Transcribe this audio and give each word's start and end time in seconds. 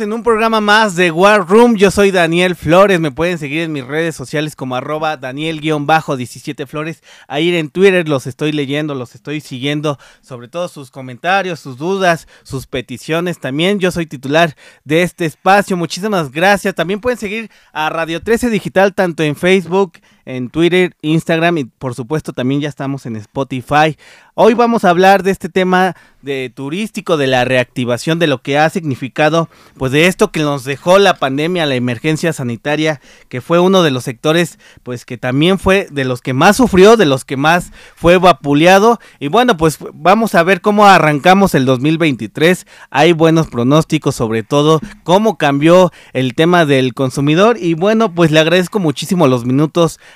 en 0.00 0.12
un 0.12 0.22
programa 0.22 0.60
más 0.60 0.96
de 0.96 1.10
War 1.10 1.46
Room. 1.46 1.76
Yo 1.76 1.90
soy 1.90 2.10
Daniel 2.10 2.56
Flores. 2.56 3.00
Me 3.00 3.10
pueden 3.10 3.38
seguir 3.38 3.62
en 3.62 3.72
mis 3.72 3.84
redes 3.86 4.16
sociales 4.16 4.56
como 4.56 4.74
arroba 4.74 5.16
Daniel-17 5.16 6.66
Flores. 6.66 7.02
Ahí 7.28 7.54
en 7.54 7.70
Twitter 7.70 8.08
los 8.08 8.26
estoy 8.26 8.52
leyendo, 8.52 8.94
los 8.94 9.14
estoy 9.14 9.40
siguiendo. 9.40 9.98
Sobre 10.22 10.48
todo 10.48 10.68
sus 10.68 10.90
comentarios, 10.90 11.60
sus 11.60 11.76
dudas, 11.76 12.28
sus 12.42 12.66
peticiones. 12.66 13.40
También 13.40 13.78
yo 13.78 13.90
soy 13.90 14.06
titular 14.06 14.56
de 14.84 15.02
este 15.02 15.26
espacio. 15.26 15.76
Muchísimas 15.76 16.30
gracias. 16.30 16.74
También 16.74 17.00
pueden 17.00 17.18
seguir 17.18 17.50
a 17.72 17.90
Radio 17.90 18.22
13 18.22 18.48
Digital 18.48 18.94
tanto 18.94 19.22
en 19.22 19.36
Facebook, 19.36 19.98
en 20.36 20.48
Twitter, 20.48 20.94
Instagram 21.02 21.58
y 21.58 21.64
por 21.64 21.94
supuesto 21.94 22.32
también 22.32 22.60
ya 22.60 22.68
estamos 22.68 23.04
en 23.06 23.16
Spotify. 23.16 23.96
Hoy 24.34 24.54
vamos 24.54 24.84
a 24.84 24.90
hablar 24.90 25.22
de 25.22 25.32
este 25.32 25.48
tema 25.48 25.96
de 26.22 26.50
turístico, 26.54 27.16
de 27.16 27.26
la 27.26 27.44
reactivación, 27.44 28.18
de 28.18 28.26
lo 28.26 28.42
que 28.42 28.58
ha 28.58 28.68
significado, 28.70 29.48
pues 29.76 29.90
de 29.92 30.06
esto 30.06 30.30
que 30.30 30.40
nos 30.40 30.64
dejó 30.64 30.98
la 30.98 31.14
pandemia, 31.14 31.66
la 31.66 31.74
emergencia 31.74 32.32
sanitaria, 32.32 33.00
que 33.28 33.40
fue 33.40 33.58
uno 33.58 33.82
de 33.82 33.90
los 33.90 34.04
sectores, 34.04 34.58
pues 34.82 35.04
que 35.04 35.18
también 35.18 35.58
fue 35.58 35.88
de 35.90 36.04
los 36.04 36.20
que 36.20 36.34
más 36.34 36.56
sufrió, 36.56 36.96
de 36.96 37.06
los 37.06 37.24
que 37.24 37.36
más 37.36 37.72
fue 37.96 38.18
vapuleado. 38.18 39.00
Y 39.18 39.28
bueno, 39.28 39.56
pues 39.56 39.78
vamos 39.94 40.34
a 40.34 40.42
ver 40.42 40.60
cómo 40.60 40.86
arrancamos 40.86 41.54
el 41.54 41.64
2023. 41.64 42.66
Hay 42.90 43.12
buenos 43.12 43.48
pronósticos, 43.48 44.14
sobre 44.14 44.42
todo 44.42 44.80
cómo 45.04 45.38
cambió 45.38 45.90
el 46.12 46.34
tema 46.34 46.66
del 46.66 46.94
consumidor. 46.94 47.56
Y 47.58 47.74
bueno, 47.74 48.14
pues 48.14 48.30
le 48.30 48.40
agradezco 48.40 48.78
muchísimo 48.78 49.26
los 49.26 49.44
minutos 49.44 49.98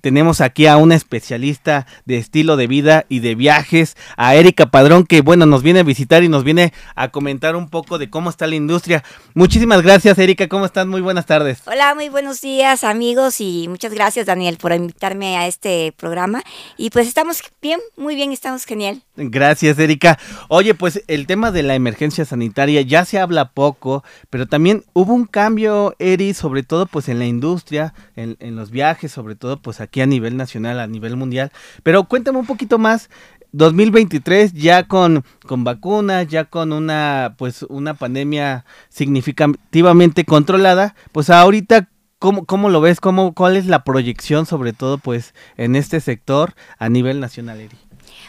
tenemos 0.00 0.40
aquí 0.40 0.66
a 0.66 0.76
una 0.76 0.94
especialista 0.94 1.86
de 2.04 2.18
estilo 2.18 2.56
de 2.56 2.66
vida 2.66 3.04
y 3.08 3.20
de 3.20 3.34
viajes, 3.34 3.96
a 4.16 4.34
Erika 4.34 4.66
Padrón, 4.66 5.04
que 5.04 5.20
bueno, 5.20 5.46
nos 5.46 5.62
viene 5.62 5.80
a 5.80 5.84
visitar 5.84 6.22
y 6.22 6.28
nos 6.28 6.44
viene 6.44 6.72
a 6.94 7.08
comentar 7.08 7.56
un 7.56 7.68
poco 7.68 7.98
de 7.98 8.10
cómo 8.10 8.30
está 8.30 8.46
la 8.46 8.56
industria. 8.56 9.04
Muchísimas 9.34 9.82
gracias, 9.82 10.18
Erika, 10.18 10.48
¿cómo 10.48 10.64
están? 10.64 10.88
Muy 10.88 11.00
buenas 11.00 11.26
tardes. 11.26 11.62
Hola, 11.66 11.94
muy 11.94 12.08
buenos 12.08 12.40
días, 12.40 12.84
amigos, 12.84 13.40
y 13.40 13.66
muchas 13.68 13.92
gracias, 13.92 14.26
Daniel, 14.26 14.56
por 14.56 14.72
invitarme 14.72 15.36
a 15.36 15.46
este 15.46 15.92
programa. 15.96 16.42
Y 16.76 16.90
pues 16.90 17.06
estamos 17.06 17.42
bien, 17.60 17.80
muy 17.96 18.14
bien, 18.14 18.32
estamos 18.32 18.64
genial. 18.64 19.02
Gracias, 19.16 19.78
Erika. 19.78 20.18
Oye, 20.48 20.74
pues 20.74 21.02
el 21.06 21.26
tema 21.26 21.50
de 21.50 21.62
la 21.62 21.74
emergencia 21.74 22.24
sanitaria 22.24 22.80
ya 22.80 23.04
se 23.04 23.18
habla 23.18 23.50
poco, 23.50 24.04
pero 24.30 24.46
también 24.46 24.84
hubo 24.94 25.12
un 25.12 25.26
cambio, 25.26 25.94
Eri, 25.98 26.34
sobre 26.34 26.62
todo 26.62 26.86
pues 26.86 27.08
en 27.08 27.18
la 27.18 27.26
industria, 27.26 27.94
en, 28.16 28.36
en 28.40 28.56
los 28.56 28.70
viajes, 28.70 29.12
sobre 29.12 29.34
todo 29.34 29.60
pues 29.60 29.81
aquí 29.82 30.00
a 30.00 30.06
nivel 30.06 30.36
nacional, 30.36 30.80
a 30.80 30.86
nivel 30.86 31.16
mundial. 31.16 31.52
Pero 31.82 32.04
cuéntame 32.04 32.38
un 32.38 32.46
poquito 32.46 32.78
más, 32.78 33.10
2023 33.52 34.54
ya 34.54 34.88
con, 34.88 35.24
con 35.46 35.64
vacunas, 35.64 36.26
ya 36.26 36.44
con 36.44 36.72
una 36.72 37.34
pues 37.36 37.62
una 37.64 37.94
pandemia 37.94 38.64
significativamente 38.88 40.24
controlada, 40.24 40.94
pues 41.12 41.30
ahorita 41.30 41.88
¿Cómo, 42.18 42.46
¿Cómo, 42.46 42.70
lo 42.70 42.80
ves? 42.80 43.00
¿Cómo, 43.00 43.34
¿Cuál 43.34 43.56
es 43.56 43.66
la 43.66 43.82
proyección, 43.82 44.46
sobre 44.46 44.72
todo, 44.72 44.98
pues, 44.98 45.34
en 45.56 45.74
este 45.74 45.98
sector 45.98 46.54
a 46.78 46.88
nivel 46.88 47.18
nacional, 47.18 47.60
Eri? 47.60 47.76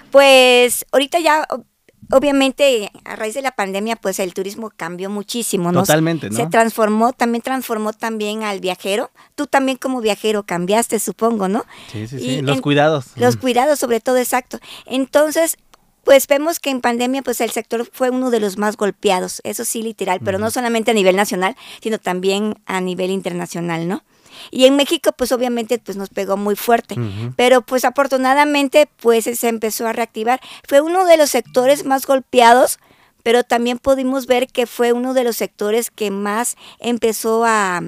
Pues 0.09 0.83
ahorita 0.91 1.19
ya 1.19 1.45
obviamente 2.11 2.91
a 3.05 3.15
raíz 3.15 3.33
de 3.33 3.41
la 3.41 3.51
pandemia 3.51 3.95
pues 3.95 4.19
el 4.19 4.33
turismo 4.33 4.71
cambió 4.75 5.09
muchísimo, 5.09 5.71
¿no? 5.71 5.81
Totalmente, 5.81 6.29
¿no? 6.29 6.35
Se 6.35 6.45
transformó, 6.47 7.13
también 7.13 7.41
transformó 7.41 7.93
también 7.93 8.43
al 8.43 8.59
viajero. 8.59 9.11
Tú 9.35 9.47
también 9.47 9.77
como 9.77 10.01
viajero 10.01 10.43
cambiaste, 10.43 10.99
supongo, 10.99 11.47
¿no? 11.47 11.65
Sí, 11.91 12.07
sí, 12.07 12.19
sí, 12.19 12.41
los 12.41 12.61
cuidados. 12.61 13.07
Los 13.15 13.37
cuidados 13.37 13.79
sobre 13.79 13.99
todo, 13.99 14.17
exacto. 14.17 14.59
Entonces, 14.85 15.57
pues 16.03 16.27
vemos 16.27 16.59
que 16.59 16.69
en 16.69 16.81
pandemia 16.81 17.21
pues 17.21 17.41
el 17.41 17.51
sector 17.51 17.87
fue 17.91 18.09
uno 18.09 18.29
de 18.29 18.39
los 18.39 18.57
más 18.57 18.77
golpeados, 18.77 19.41
eso 19.43 19.63
sí 19.65 19.81
literal, 19.81 20.19
pero 20.23 20.37
no 20.37 20.51
solamente 20.51 20.91
a 20.91 20.93
nivel 20.93 21.15
nacional, 21.15 21.55
sino 21.81 21.97
también 21.97 22.55
a 22.65 22.81
nivel 22.81 23.11
internacional, 23.11 23.87
¿no? 23.87 24.03
Y 24.51 24.65
en 24.65 24.75
México, 24.75 25.11
pues 25.15 25.31
obviamente, 25.31 25.77
pues 25.79 25.97
nos 25.97 26.09
pegó 26.09 26.37
muy 26.37 26.55
fuerte. 26.55 26.95
Pero 27.35 27.61
pues 27.61 27.85
afortunadamente, 27.85 28.89
pues 29.01 29.25
se 29.25 29.47
empezó 29.47 29.87
a 29.87 29.93
reactivar. 29.93 30.39
Fue 30.67 30.81
uno 30.81 31.05
de 31.05 31.17
los 31.17 31.29
sectores 31.29 31.85
más 31.85 32.05
golpeados, 32.05 32.79
pero 33.23 33.43
también 33.43 33.79
pudimos 33.79 34.27
ver 34.27 34.47
que 34.47 34.67
fue 34.67 34.91
uno 34.91 35.13
de 35.13 35.23
los 35.23 35.37
sectores 35.37 35.89
que 35.89 36.11
más 36.11 36.55
empezó 36.79 37.43
a, 37.45 37.81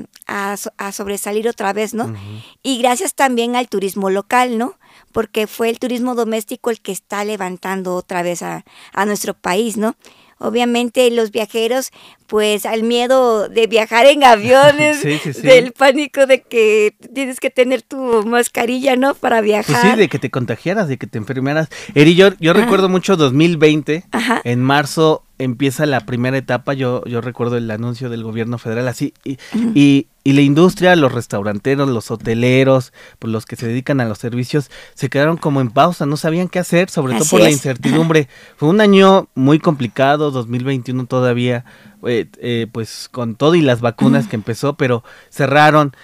sobresalir 0.92 1.48
otra 1.48 1.74
vez, 1.74 1.94
¿no? 1.94 2.16
Y 2.64 2.80
gracias 2.80 3.14
también 3.14 3.56
al 3.56 3.68
turismo 3.68 4.10
local, 4.10 4.58
¿no? 4.58 4.78
Porque 5.12 5.48
fue 5.48 5.70
el 5.70 5.80
turismo 5.80 6.16
doméstico 6.16 6.70
el 6.70 6.82
que 6.82 6.92
está 6.92 7.24
levantando 7.26 7.96
otra 7.96 8.24
vez 8.24 8.42
a, 8.42 8.66
a 8.94 9.06
nuestro 9.06 9.34
país, 9.34 9.78
¿no? 9.78 9.96
obviamente 10.38 11.10
los 11.12 11.32
viajeros, 11.32 11.92
pues 12.28 12.66
al 12.66 12.84
miedo 12.84 13.50
de 13.50 13.68
viajar 13.68 14.06
en 14.06 14.24
aviones, 14.24 15.04
del 15.44 15.72
pánico 15.72 16.26
de 16.26 16.42
que 16.42 16.96
tienes 17.14 17.40
que 17.40 17.50
tener 17.50 17.82
tu 17.82 18.24
mascarilla, 18.26 18.96
¿no? 18.96 19.14
Para 19.14 19.42
viajar. 19.42 19.82
Pues 19.82 19.94
sí, 19.94 19.98
de 19.98 20.08
que 20.08 20.20
te 20.20 20.32
contagiaras, 20.32 20.88
de 20.88 20.98
que 20.98 21.08
te 21.08 21.18
enfermaras. 21.18 21.70
Eri, 21.94 22.16
yo, 22.16 22.30
yo 22.40 22.54
recuerdo 22.54 22.90
mucho 22.90 23.16
2020, 23.18 24.06
en 24.44 24.62
marzo 24.62 25.26
empieza 25.38 25.86
la 25.86 26.02
primera 26.02 26.38
etapa, 26.38 26.74
yo, 26.74 27.04
yo 27.06 27.20
recuerdo 27.22 27.58
el 27.58 27.70
anuncio 27.70 28.10
del 28.10 28.24
gobierno 28.24 28.58
federal 28.58 28.88
así, 28.88 29.14
y, 29.24 29.38
y, 29.74 30.08
la 30.24 30.42
industria, 30.42 30.96
los 30.96 31.12
restauranteros, 31.12 31.90
los 31.90 32.10
hoteleros, 32.10 32.94
pues 33.20 33.32
los 33.32 33.46
que 33.46 33.56
se 33.56 33.68
dedican 33.68 34.00
a 34.00 34.06
los 34.06 34.18
servicios, 34.18 34.72
se 34.94 35.10
quedaron 35.10 35.38
como 35.38 35.62
en 35.62 35.72
pausa, 35.72 36.06
no 36.06 36.18
sabían 36.18 36.48
qué 36.48 36.60
hacer, 36.60 36.90
sobre 36.90 37.16
todo 37.16 37.26
por 37.30 37.42
la 37.42 37.52
incertidumbre. 37.52 38.30
Fue 38.56 38.70
un 38.70 38.82
año 38.82 39.28
muy 39.36 39.60
complicado, 39.60 40.32
2021 40.32 41.06
todavía, 41.06 41.66
eh, 42.06 42.28
eh, 42.40 42.68
pues 42.72 43.10
con 43.12 43.36
todo 43.36 43.56
y 43.56 43.62
las 43.62 43.82
vacunas 43.82 44.28
que 44.28 44.36
empezó, 44.36 44.76
pero 44.76 45.04
cerraron. 45.30 45.96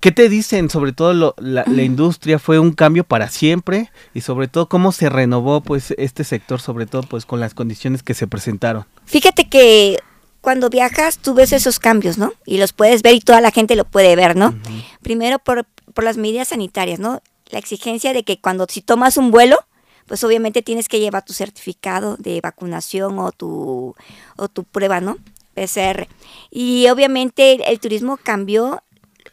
¿Qué 0.00 0.12
te 0.12 0.28
dicen 0.28 0.70
sobre 0.70 0.92
todo 0.92 1.34
la, 1.38 1.64
industria 1.82 2.38
fue 2.38 2.58
un 2.58 2.72
cambio 2.72 3.04
para 3.04 3.28
siempre 3.28 3.90
y 4.14 4.22
sobre 4.22 4.48
todo 4.48 4.68
cómo 4.68 4.92
se 4.92 5.10
renovó 5.10 5.60
pues 5.60 5.92
este 5.98 6.24
sector 6.24 6.58
sobre 6.60 6.86
todo 6.86 7.02
pues 7.02 7.26
con 7.26 7.38
las 7.38 7.52
condiciones 7.52 8.02
que 8.02 8.14
se 8.14 8.26
presentaron? 8.26 8.86
Fíjate 9.04 9.48
que 9.48 9.98
cuando 10.40 10.70
viajas 10.70 11.18
tú 11.18 11.34
ves 11.34 11.52
esos 11.52 11.78
cambios, 11.78 12.16
¿no? 12.16 12.32
Y 12.46 12.56
los 12.58 12.72
puedes 12.72 13.02
ver 13.02 13.14
y 13.14 13.20
toda 13.20 13.40
la 13.40 13.50
gente 13.50 13.76
lo 13.76 13.84
puede 13.84 14.16
ver, 14.16 14.36
¿no? 14.36 14.54
Primero 15.02 15.38
por, 15.38 15.66
por 15.92 16.04
las 16.04 16.16
medidas 16.16 16.48
sanitarias, 16.48 16.98
¿no? 16.98 17.20
La 17.50 17.58
exigencia 17.58 18.12
de 18.12 18.24
que 18.24 18.40
cuando 18.40 18.66
si 18.68 18.80
tomas 18.80 19.16
un 19.16 19.30
vuelo, 19.30 19.58
pues 20.06 20.22
obviamente 20.24 20.62
tienes 20.62 20.88
que 20.88 21.00
llevar 21.00 21.24
tu 21.24 21.32
certificado 21.32 22.16
de 22.16 22.40
vacunación 22.40 23.18
o 23.18 23.32
tu, 23.32 23.94
o 24.36 24.48
tu 24.48 24.64
prueba, 24.64 25.00
¿no? 25.00 25.18
PCR. 25.54 26.08
Y 26.50 26.88
obviamente 26.88 27.70
el 27.70 27.80
turismo 27.80 28.16
cambió 28.16 28.82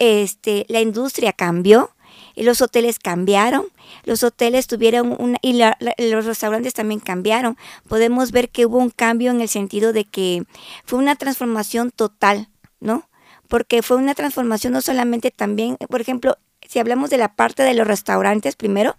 este, 0.01 0.65
la 0.67 0.81
industria 0.81 1.31
cambió, 1.31 1.91
los 2.35 2.61
hoteles 2.61 2.97
cambiaron, 2.97 3.67
los 4.03 4.23
hoteles 4.23 4.65
tuvieron 4.65 5.15
una, 5.19 5.37
y 5.41 5.61
los 6.09 6.25
restaurantes 6.25 6.73
también 6.73 6.99
cambiaron. 6.99 7.55
Podemos 7.87 8.31
ver 8.31 8.49
que 8.49 8.65
hubo 8.65 8.79
un 8.79 8.89
cambio 8.89 9.29
en 9.29 9.41
el 9.41 9.47
sentido 9.47 9.93
de 9.93 10.05
que 10.05 10.43
fue 10.85 10.97
una 10.97 11.15
transformación 11.15 11.91
total, 11.91 12.49
¿no? 12.79 13.07
Porque 13.47 13.83
fue 13.83 13.97
una 13.97 14.15
transformación 14.15 14.73
no 14.73 14.81
solamente 14.81 15.29
también, 15.29 15.77
por 15.89 16.01
ejemplo, 16.01 16.37
si 16.67 16.79
hablamos 16.79 17.11
de 17.11 17.17
la 17.17 17.35
parte 17.35 17.61
de 17.61 17.75
los 17.75 17.85
restaurantes 17.85 18.55
primero, 18.55 18.95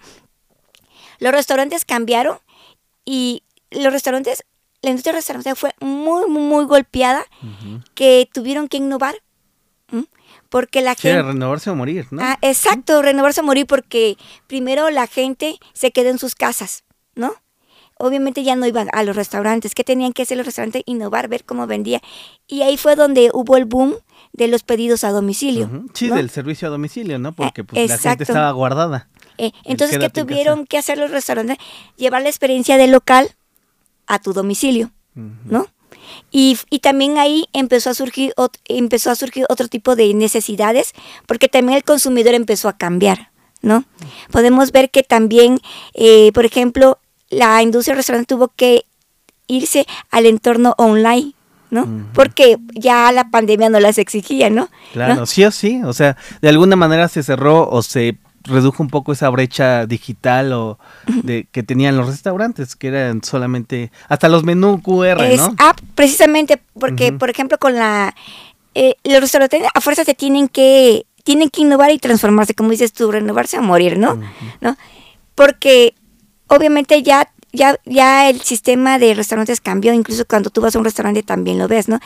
los 1.18 1.32
restaurantes 1.32 1.84
cambiaron 1.84 2.38
y 3.04 3.42
los 3.70 3.92
restaurantes, 3.92 4.44
la 4.82 4.90
industria 4.90 5.14
restaurante 5.14 5.54
fue 5.54 5.72
muy, 5.80 6.28
muy, 6.28 6.42
muy 6.42 6.64
golpeada, 6.64 7.24
que 7.94 8.28
tuvieron 8.32 8.68
que 8.68 8.78
innovar 8.78 9.16
porque 10.52 10.82
la 10.82 10.94
gente... 10.94 11.22
renovarse 11.22 11.70
o 11.70 11.74
morir, 11.74 12.06
¿no? 12.10 12.22
Ah, 12.22 12.38
exacto, 12.42 13.00
renovarse 13.00 13.40
o 13.40 13.44
morir 13.44 13.66
porque 13.66 14.18
primero 14.46 14.90
la 14.90 15.06
gente 15.06 15.56
se 15.72 15.92
quedó 15.92 16.10
en 16.10 16.18
sus 16.18 16.34
casas, 16.34 16.84
¿no? 17.14 17.32
Obviamente 17.98 18.42
ya 18.42 18.54
no 18.54 18.66
iban 18.66 18.88
a 18.92 19.02
los 19.02 19.16
restaurantes. 19.16 19.74
¿Qué 19.74 19.82
tenían 19.82 20.12
que 20.12 20.22
hacer 20.22 20.36
los 20.36 20.44
restaurantes? 20.44 20.82
Innovar, 20.84 21.28
ver 21.28 21.44
cómo 21.44 21.66
vendía. 21.66 22.02
Y 22.46 22.62
ahí 22.62 22.76
fue 22.76 22.96
donde 22.96 23.30
hubo 23.32 23.56
el 23.56 23.64
boom 23.64 23.94
de 24.34 24.48
los 24.48 24.62
pedidos 24.62 25.04
a 25.04 25.10
domicilio. 25.10 25.86
Sí, 25.94 26.10
del 26.10 26.28
servicio 26.28 26.68
a 26.68 26.70
domicilio, 26.70 27.18
¿no? 27.18 27.32
Porque 27.32 27.64
pues, 27.64 27.88
la 27.88 27.96
gente 27.96 28.24
estaba 28.24 28.50
guardada. 28.50 29.08
Eh, 29.38 29.52
entonces, 29.64 29.98
¿qué 29.98 30.10
tuvieron 30.10 30.66
que 30.66 30.78
hacer 30.78 30.98
los 30.98 31.10
restaurantes? 31.10 31.58
Llevar 31.96 32.22
la 32.22 32.28
experiencia 32.28 32.76
del 32.76 32.90
local 32.90 33.34
a 34.06 34.18
tu 34.18 34.32
domicilio, 34.32 34.90
¿no? 35.14 35.66
Y, 36.30 36.58
y, 36.70 36.80
también 36.80 37.18
ahí 37.18 37.46
empezó 37.52 37.90
a, 37.90 37.94
surgir, 37.94 38.34
empezó 38.66 39.10
a 39.10 39.14
surgir 39.14 39.44
otro 39.48 39.68
tipo 39.68 39.96
de 39.96 40.12
necesidades, 40.14 40.92
porque 41.26 41.48
también 41.48 41.76
el 41.76 41.84
consumidor 41.84 42.34
empezó 42.34 42.68
a 42.68 42.76
cambiar, 42.76 43.30
¿no? 43.60 43.84
Podemos 44.30 44.72
ver 44.72 44.90
que 44.90 45.02
también, 45.02 45.60
eh, 45.94 46.32
por 46.32 46.44
ejemplo, 46.44 46.98
la 47.30 47.62
industria 47.62 47.92
del 47.92 47.98
restaurante 47.98 48.34
tuvo 48.34 48.48
que 48.48 48.84
irse 49.46 49.86
al 50.10 50.26
entorno 50.26 50.74
online, 50.78 51.34
¿no? 51.70 51.88
Porque 52.14 52.58
ya 52.74 53.10
la 53.12 53.30
pandemia 53.30 53.70
no 53.70 53.80
las 53.80 53.98
exigía, 53.98 54.50
¿no? 54.50 54.68
Claro, 54.92 55.24
sí 55.26 55.44
o 55.44 55.50
sí, 55.50 55.82
o 55.84 55.92
sea, 55.92 56.16
de 56.40 56.48
alguna 56.48 56.76
manera 56.76 57.08
se 57.08 57.22
cerró 57.22 57.68
o 57.68 57.82
se 57.82 58.18
redujo 58.44 58.82
un 58.82 58.88
poco 58.90 59.12
esa 59.12 59.28
brecha 59.30 59.86
digital 59.86 60.52
o 60.52 60.78
de 61.22 61.46
que 61.50 61.62
tenían 61.62 61.96
los 61.96 62.06
restaurantes, 62.06 62.76
que 62.76 62.88
eran 62.88 63.22
solamente 63.22 63.90
hasta 64.08 64.28
los 64.28 64.44
menú 64.44 64.80
QR, 64.82 65.22
Es 65.24 65.40
¿no? 65.40 65.54
app, 65.58 65.78
precisamente 65.94 66.60
porque, 66.78 67.12
por 67.12 67.30
ejemplo, 67.30 67.58
con 67.58 67.74
la... 67.74 68.14
eh, 68.74 68.96
los 69.04 69.20
restaurantes 69.20 69.62
a 69.74 69.80
fuerza 69.80 70.04
se 70.04 70.14
tienen 70.14 70.48
que, 70.48 71.06
tienen 71.24 71.50
que 71.50 71.62
innovar 71.62 71.90
y 71.90 71.98
transformarse, 71.98 72.54
como 72.54 72.70
dices 72.70 72.92
tú, 72.92 73.10
renovarse 73.12 73.56
a 73.56 73.60
morir, 73.60 73.98
¿no? 73.98 74.20
¿No? 74.60 74.76
Porque 75.34 75.94
obviamente 76.48 77.02
ya, 77.02 77.30
ya, 77.52 77.76
ya 77.84 78.28
el 78.28 78.40
sistema 78.40 78.98
de 78.98 79.14
restaurantes 79.14 79.60
cambió, 79.60 79.92
incluso 79.92 80.24
cuando 80.26 80.50
tú 80.50 80.60
vas 80.60 80.74
a 80.74 80.78
un 80.78 80.84
restaurante 80.84 81.22
también 81.22 81.58
lo 81.58 81.68
ves, 81.68 81.88
¿no? 81.88 82.00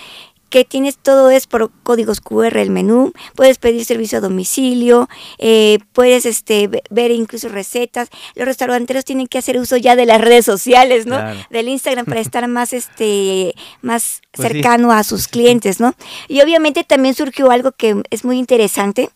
Que 0.48 0.64
tienes 0.64 0.96
todo 0.96 1.30
es 1.30 1.46
por 1.46 1.70
códigos 1.82 2.20
QR 2.20 2.56
el 2.60 2.70
menú, 2.70 3.12
puedes 3.34 3.58
pedir 3.58 3.84
servicio 3.84 4.18
a 4.18 4.20
domicilio, 4.20 5.08
eh, 5.38 5.78
puedes 5.92 6.24
este 6.24 6.68
ve- 6.68 6.82
ver 6.88 7.10
incluso 7.10 7.48
recetas. 7.48 8.08
Los 8.36 8.46
restauranteros 8.46 9.04
tienen 9.04 9.26
que 9.26 9.38
hacer 9.38 9.58
uso 9.58 9.76
ya 9.76 9.96
de 9.96 10.06
las 10.06 10.20
redes 10.20 10.44
sociales, 10.44 11.06
¿no? 11.06 11.16
Claro. 11.16 11.40
Del 11.50 11.68
Instagram 11.68 12.06
para 12.06 12.20
estar 12.20 12.46
más 12.48 12.72
este 12.72 13.54
más 13.82 14.20
Pues 14.36 14.48
sí. 14.48 14.54
cercano 14.54 14.92
a 14.92 15.02
sus 15.02 15.28
clientes, 15.28 15.80
¿no? 15.80 15.94
Y 16.28 16.40
obviamente 16.42 16.84
también 16.84 17.14
surgió 17.14 17.50
algo 17.50 17.72
que 17.72 18.02
es 18.10 18.24
muy 18.24 18.38
interesante, 18.38 19.10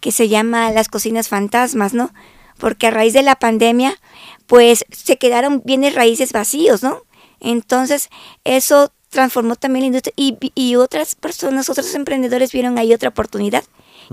que 0.00 0.10
se 0.12 0.28
llama 0.28 0.70
las 0.72 0.88
cocinas 0.88 1.28
fantasmas, 1.28 1.94
¿no? 1.94 2.10
Porque 2.58 2.88
a 2.88 2.90
raíz 2.90 3.12
de 3.12 3.22
la 3.22 3.36
pandemia, 3.36 3.94
pues 4.46 4.84
se 4.90 5.16
quedaron 5.16 5.62
bienes 5.64 5.94
raíces 5.94 6.32
vacíos, 6.32 6.82
¿no? 6.82 7.02
Entonces, 7.40 8.08
eso 8.44 8.92
transformó 9.12 9.54
también 9.54 9.82
la 9.84 9.86
industria 9.88 10.12
y, 10.16 10.36
y 10.56 10.74
otras 10.76 11.14
personas, 11.14 11.68
otros 11.70 11.94
emprendedores 11.94 12.50
vieron 12.50 12.78
ahí 12.78 12.92
otra 12.92 13.10
oportunidad 13.10 13.62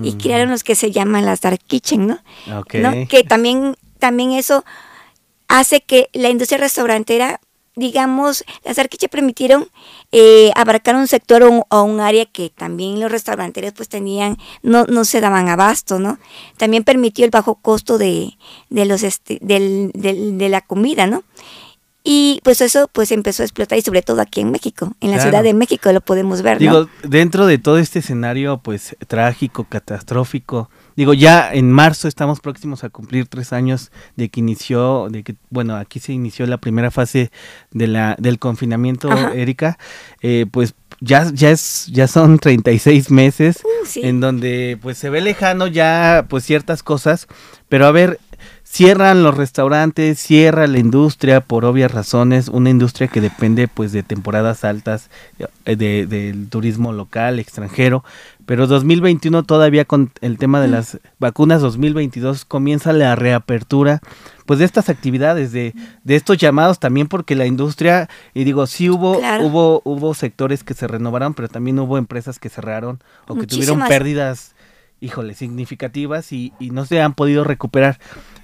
y 0.04 0.14
crearon 0.14 0.50
los 0.52 0.64
que 0.64 0.76
se 0.76 0.92
llaman 0.92 1.26
las 1.26 1.42
dark 1.42 1.60
kitchen, 1.66 2.06
¿no? 2.08 2.20
Ok. 2.60 2.76
¿no? 2.76 2.92
Que 3.08 3.24
también, 3.24 3.76
también 3.98 4.32
eso 4.34 4.64
hace 5.48 5.82
que 5.82 6.10
la 6.14 6.30
industria 6.30 6.60
restaurantera, 6.60 7.42
digamos, 7.76 8.44
las 8.64 8.76
dark 8.78 8.90
kitchen 8.90 9.10
permitieron 9.10 9.68
eh, 10.12 10.52
abarcar 10.56 10.96
un 10.96 11.08
sector 11.08 11.44
o 11.44 11.50
un, 11.50 11.64
o 11.70 11.84
un 11.84 12.00
área 12.02 12.26
que 12.26 12.50
también 12.50 13.00
los 13.00 13.12
restauranteros 13.12 13.74
pues 13.74 13.90
tenían, 13.90 14.38
no, 14.62 14.86
no 14.86 15.06
se 15.06 15.22
daban 15.22 15.50
abasto, 15.50 15.98
¿no? 16.00 16.20
También 16.58 16.84
permitió 16.84 17.26
el 17.26 17.32
bajo 17.32 17.56
costo 17.56 17.98
de, 17.98 18.38
de 18.70 18.86
los 18.86 19.04
este, 19.04 19.40
del, 19.42 19.92
del- 19.94 20.38
de 20.38 20.50
la 20.50 20.62
comida, 20.62 21.08
¿no? 21.08 21.24
Y 22.12 22.42
pues 22.44 22.60
eso 22.62 22.90
pues 22.92 23.12
empezó 23.12 23.44
a 23.44 23.46
explotar 23.46 23.78
y 23.78 23.82
sobre 23.84 24.02
todo 24.02 24.20
aquí 24.22 24.42
en 24.42 24.50
México, 24.50 24.96
en 25.00 25.12
la 25.12 25.18
Claro. 25.18 25.30
Ciudad 25.30 25.44
de 25.44 25.54
México 25.54 25.92
lo 25.94 26.02
podemos 26.02 26.42
ver, 26.42 26.56
¿no? 26.56 26.60
Digo, 26.60 26.90
dentro 27.04 27.46
de 27.46 27.60
todo 27.60 27.78
este 27.78 28.00
escenario, 28.00 28.58
pues, 28.64 28.96
trágico, 29.08 29.66
catastrófico, 29.66 30.70
digo, 30.96 31.14
ya 31.14 31.54
en 31.54 31.72
marzo 31.72 32.08
estamos 32.08 32.40
próximos 32.40 32.84
a 32.84 32.90
cumplir 32.90 33.28
tres 33.28 33.54
años 33.54 33.92
de 34.16 34.30
que 34.30 34.40
inició, 34.40 35.08
de 35.10 35.24
que, 35.24 35.36
bueno, 35.52 35.76
aquí 35.76 36.00
se 36.00 36.14
inició 36.14 36.48
la 36.48 36.58
primera 36.58 36.90
fase 36.90 37.32
de 37.72 37.88
la, 37.88 38.16
del 38.18 38.40
confinamiento, 38.40 39.12
Ajá. 39.12 39.34
Erika, 39.36 39.78
eh, 40.22 40.46
pues, 40.50 40.74
ya, 41.02 41.30
ya 41.32 41.52
es, 41.52 41.88
ya 41.92 42.08
son 42.08 42.40
36 42.40 43.12
meses 43.12 43.60
Uh, 43.64 43.86
sí. 43.86 44.02
en 44.04 44.20
donde, 44.20 44.78
pues, 44.82 44.98
se 44.98 45.10
ve 45.12 45.22
lejano 45.22 45.68
ya, 45.68 46.26
pues, 46.28 46.44
ciertas 46.44 46.82
cosas, 46.82 47.28
pero 47.70 47.86
a 47.86 47.92
ver, 47.92 48.20
cierran 48.72 49.24
los 49.24 49.36
restaurantes, 49.36 50.20
cierra 50.20 50.68
la 50.68 50.78
industria 50.78 51.42
por 51.42 51.66
obvias 51.66 51.92
razones, 51.92 52.50
una 52.50 52.70
industria 52.70 53.08
que 53.08 53.20
depende 53.20 53.68
pues 53.68 53.92
de 53.92 54.04
temporadas 54.04 54.64
altas 54.64 55.10
eh, 55.66 55.76
de, 55.76 56.06
del 56.06 56.50
turismo 56.50 56.94
local, 56.94 57.40
extranjero, 57.40 58.04
pero 58.46 58.68
2021 58.68 59.42
todavía 59.44 59.86
con 59.86 60.12
el 60.22 60.38
tema 60.38 60.62
de 60.62 60.68
las 60.68 61.00
vacunas, 61.18 61.62
2022 61.62 62.46
comienza 62.46 62.94
la 62.94 63.16
reapertura 63.16 64.02
pues 64.46 64.60
de 64.60 64.66
estas 64.66 64.90
actividades, 64.90 65.52
de, 65.52 65.74
de 66.04 66.16
estos 66.16 66.38
llamados 66.38 66.80
también 66.80 67.08
porque 67.08 67.36
la 67.36 67.48
industria, 67.48 68.08
y 68.36 68.44
digo, 68.44 68.68
sí 68.68 68.88
hubo, 68.90 69.18
Claro. 69.18 69.46
hubo, 69.46 69.82
hubo 69.84 70.14
sectores 70.14 70.64
que 70.64 70.76
se 70.76 70.88
renovaron, 70.88 71.34
pero 71.34 71.48
también 71.50 71.80
hubo 71.80 71.98
empresas 71.98 72.38
que 72.38 72.50
cerraron 72.50 73.00
o 73.28 73.36
que 73.36 73.48
tuvieron 73.48 73.80
pérdidas, 73.88 74.54
híjole, 75.02 75.34
significativas 75.34 76.32
y, 76.32 76.54
y 76.60 76.70
no 76.70 76.86
se 76.86 77.02
han 77.02 77.14
podido 77.14 77.44
recuperar. 77.44 78.00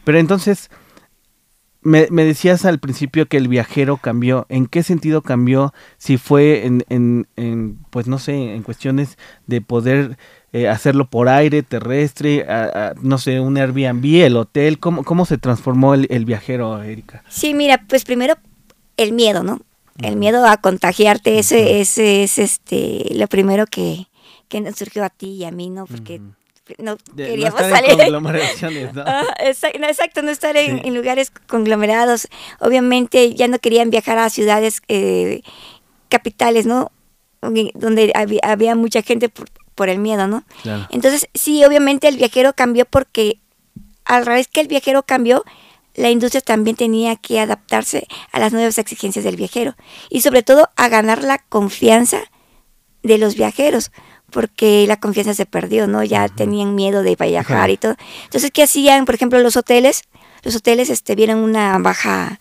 Pero 0.06 0.18
entonces, 0.20 0.70
me, 1.82 2.08
me 2.10 2.24
decías 2.24 2.66
al 2.66 2.80
principio 2.80 3.28
que 3.28 3.38
el 3.38 3.48
viajero 3.48 3.98
cambió. 3.98 4.46
¿En 4.50 4.66
qué 4.66 4.82
sentido 4.82 5.22
cambió? 5.22 5.74
Si 5.98 6.18
fue 6.18 6.66
en, 6.66 6.84
en, 6.90 7.28
en, 7.36 7.78
pues 7.92 8.08
no 8.08 8.18
sé, 8.18 8.56
en 8.56 8.64
cuestiones 8.64 9.18
de 9.46 9.62
poder 9.62 10.18
eh, 10.52 10.68
hacerlo 10.68 11.08
por 11.10 11.28
aire, 11.30 11.62
terrestre, 11.62 12.46
a- 12.50 12.88
a, 12.90 12.94
no 13.02 13.18
sé, 13.18 13.40
un 13.40 13.58
Airbnb, 13.58 14.24
el 14.24 14.38
hotel. 14.38 14.80
¿Cómo, 14.80 15.04
cómo 15.04 15.26
se 15.26 15.38
transformó 15.38 15.94
el, 15.94 16.08
el 16.10 16.26
viajero, 16.26 16.82
Erika? 16.82 17.24
Sí, 17.30 17.54
mira, 17.54 17.84
pues 17.88 18.04
primero 18.06 18.36
el 18.98 19.12
miedo, 19.14 19.44
¿no? 19.44 19.60
El 20.02 20.18
miedo 20.18 20.46
a 20.46 20.58
contagiarte, 20.58 21.40
ese, 21.40 21.80
ese 21.80 22.24
es 22.24 22.38
este 22.38 23.06
lo 23.16 23.28
primero 23.28 23.66
que, 23.66 24.08
que 24.50 24.60
nos 24.60 24.76
surgió 24.76 25.06
a 25.06 25.10
ti 25.10 25.28
y 25.28 25.46
a 25.46 25.52
mí, 25.52 25.70
¿no? 25.70 25.86
Porque. 25.86 26.20
No 26.80 26.98
De 27.14 27.28
queríamos 27.28 27.60
no 27.60 27.66
estar 27.68 27.84
en 27.84 27.90
salir. 27.92 28.04
conglomeraciones, 28.04 28.94
¿no? 28.94 29.04
Ah, 29.08 29.24
exa- 29.40 29.78
no, 29.80 29.88
exacto, 29.88 30.22
no 30.22 30.32
estar 30.32 30.56
en, 30.58 30.80
Sí. 30.82 30.88
en 30.88 30.96
lugares 30.96 31.32
conglomerados. 31.48 32.28
Obviamente 32.60 33.34
ya 33.36 33.48
no 33.48 33.60
querían 33.60 33.90
viajar 33.90 34.18
a 34.18 34.30
ciudades 34.30 34.82
eh, 34.88 35.42
capitales, 36.10 36.66
¿no? 36.66 36.92
Donde- 37.42 37.72
Donde 37.76 38.12
había, 38.16 38.40
había 38.44 38.76
mucha 38.76 39.02
gente 39.02 39.30
por, 39.30 39.48
por 39.76 39.90
el 39.90 40.00
miedo, 40.00 40.28
¿no? 40.28 40.44
Claro. 40.64 40.88
Entonces, 40.92 41.28
sí, 41.34 41.64
obviamente 41.64 42.08
el 42.08 42.18
viajero 42.18 42.54
cambió 42.54 42.86
porque 42.86 43.40
al 44.06 44.26
revés 44.26 44.48
que 44.48 44.62
el 44.62 44.68
viajero 44.68 45.04
cambió, 45.04 45.44
la 45.96 46.10
industria 46.10 46.42
también 46.42 46.76
tenía 46.76 47.16
que 47.16 47.40
adaptarse 47.40 48.08
a 48.32 48.40
las 48.40 48.52
nuevas 48.54 48.78
exigencias 48.78 49.24
del 49.24 49.36
viajero 49.38 49.76
y 50.10 50.22
sobre 50.22 50.44
todo 50.44 50.70
a 50.76 50.90
ganar 50.90 51.24
la 51.24 51.38
confianza 51.40 52.20
de 53.02 53.18
los 53.18 53.36
viajeros, 53.36 53.92
porque 54.32 54.86
la 54.88 55.00
confianza 55.00 55.34
se 55.34 55.46
perdió, 55.46 55.88
¿no? 55.88 56.04
Ya 56.04 56.28
tenían 56.30 56.76
miedo 56.76 57.04
de 57.04 57.16
viajar 57.16 57.70
y 57.70 57.78
todo. 57.78 57.96
Entonces, 58.26 58.52
¿qué 58.52 58.64
hacían? 58.64 59.06
Por 59.06 59.16
ejemplo, 59.16 59.40
los 59.40 59.56
hoteles, 59.56 60.04
los 60.44 60.56
hoteles 60.56 60.90
este, 60.90 61.16
vieron 61.16 61.40
una 61.40 61.78
baja 61.80 62.40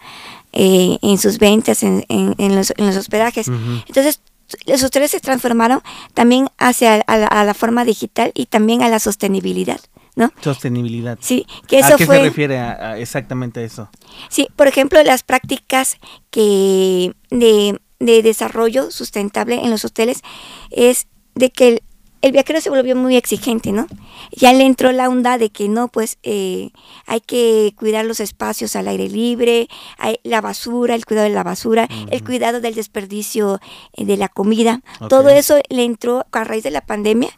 eh, 0.52 0.98
en 1.02 1.18
sus 1.18 1.38
ventas, 1.38 1.82
en, 1.82 2.04
en- 2.08 2.34
en 2.38 2.54
los, 2.56 2.72
en 2.76 2.86
los 2.86 2.96
hospedajes. 2.96 3.48
Entonces, 3.48 4.20
los 4.66 4.82
hoteles 4.82 5.10
se 5.10 5.20
transformaron 5.20 5.82
también 6.12 6.48
hacia 6.58 6.96
a 7.06 7.16
la, 7.16 7.26
a 7.26 7.44
la 7.44 7.54
forma 7.54 7.84
digital 7.84 8.30
y 8.34 8.46
también 8.46 8.82
a 8.82 8.88
la 8.88 8.98
sostenibilidad, 8.98 9.80
¿no? 10.16 10.32
Sostenibilidad. 10.42 11.18
Sí, 11.20 11.46
que 11.66 11.78
eso 11.78 11.94
¿A 11.94 11.96
qué 11.96 12.06
fue... 12.06 12.16
se 12.18 12.22
refiere 12.24 12.58
a- 12.58 12.90
a 12.92 12.98
exactamente 12.98 13.60
a 13.60 13.62
eso? 13.64 13.88
Sí, 14.28 14.48
por 14.54 14.68
ejemplo, 14.68 15.02
las 15.02 15.22
prácticas 15.22 15.96
que 16.30 17.14
de, 17.30 17.80
de 18.00 18.22
desarrollo 18.22 18.90
sustentable 18.90 19.56
en 19.56 19.70
los 19.70 19.84
hoteles 19.84 20.22
es 20.70 21.06
de 21.34 21.50
que 21.50 21.68
el, 21.68 21.82
el 22.24 22.32
viajero 22.32 22.60
se 22.60 22.70
volvió 22.70 22.96
muy 22.96 23.16
exigente, 23.16 23.70
¿no? 23.70 23.86
Ya 24.32 24.54
le 24.54 24.64
entró 24.64 24.92
la 24.92 25.10
onda 25.10 25.36
de 25.36 25.50
que 25.50 25.68
no, 25.68 25.88
pues 25.88 26.16
eh, 26.22 26.70
hay 27.06 27.20
que 27.20 27.74
cuidar 27.76 28.06
los 28.06 28.18
espacios 28.18 28.76
al 28.76 28.88
aire 28.88 29.10
libre, 29.10 29.68
hay 29.98 30.18
la 30.22 30.40
basura, 30.40 30.94
el 30.94 31.04
cuidado 31.04 31.28
de 31.28 31.34
la 31.34 31.42
basura, 31.42 31.86
el 32.10 32.24
cuidado 32.24 32.62
del 32.62 32.74
desperdicio 32.74 33.60
eh, 33.92 34.06
de 34.06 34.16
la 34.16 34.28
comida. 34.28 34.80
Todo 35.10 35.28
eso 35.28 35.58
le 35.68 35.84
entró 35.84 36.24
a 36.32 36.44
raíz 36.44 36.64
de 36.64 36.70
la 36.70 36.80
pandemia, 36.80 37.30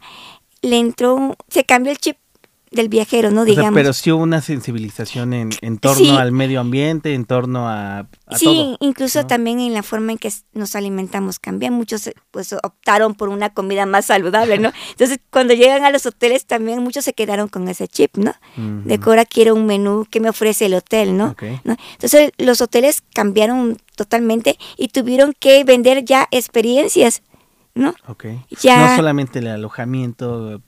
le 0.61 0.77
entró, 0.77 1.35
se 1.49 1.65
cambió 1.65 1.91
el 1.91 1.97
chip 1.97 2.17
del 2.71 2.89
viajero, 2.89 3.31
¿no? 3.31 3.41
O 3.41 3.45
sea, 3.45 3.55
Digamos. 3.55 3.73
pero 3.73 3.93
sí 3.93 4.11
hubo 4.11 4.21
una 4.23 4.41
sensibilización 4.41 5.33
en, 5.33 5.49
en 5.61 5.77
torno 5.77 5.97
Sí. 6.03 6.09
al 6.09 6.31
medio 6.31 6.59
ambiente, 6.59 7.13
en 7.13 7.25
torno 7.25 7.67
a, 7.69 7.99
a 8.25 8.37
Sí, 8.37 8.45
todo. 8.45 8.77
incluso 8.81 9.21
¿no? 9.21 9.27
también 9.27 9.59
en 9.59 9.73
la 9.73 9.83
forma 9.83 10.11
en 10.11 10.17
que 10.17 10.31
nos 10.53 10.75
alimentamos 10.75 11.39
cambia. 11.39 11.71
Muchos 11.71 12.07
eh, 12.07 12.13
pues 12.31 12.53
optaron 12.53 13.15
por 13.15 13.29
una 13.29 13.51
comida 13.53 13.85
más 13.85 14.05
saludable, 14.07 14.57
¿no? 14.57 14.71
Entonces, 14.91 15.19
cuando 15.29 15.53
llegan 15.53 15.85
a 15.85 15.89
los 15.91 16.05
hoteles 16.05 16.45
también 16.45 16.83
muchos 16.83 17.05
se 17.05 17.13
quedaron 17.13 17.47
con 17.47 17.67
ese 17.67 17.87
chip, 17.87 18.17
¿no? 18.17 18.33
De 18.57 18.97
que 18.99 19.09
ahora 19.09 19.25
quiero 19.25 19.55
un 19.55 19.65
menú 19.65 20.05
que 20.09 20.19
me 20.19 20.29
ofrece 20.29 20.65
el 20.65 20.73
hotel, 20.73 21.15
¿no? 21.17 21.31
Ok. 21.31 21.43
¿no? 21.63 21.75
Entonces, 21.93 22.31
los 22.37 22.61
hoteles 22.61 23.01
cambiaron 23.13 23.77
totalmente 23.95 24.57
y 24.77 24.89
tuvieron 24.89 25.33
que 25.39 25.63
vender 25.63 26.03
ya 26.05 26.27
experiencias, 26.31 27.23
¿no? 27.75 27.95
Ok. 28.07 28.25
Ya- 28.61 28.89
No 28.89 28.95
solamente 28.97 29.39
el 29.39 29.47
alojamiento. 29.47 30.61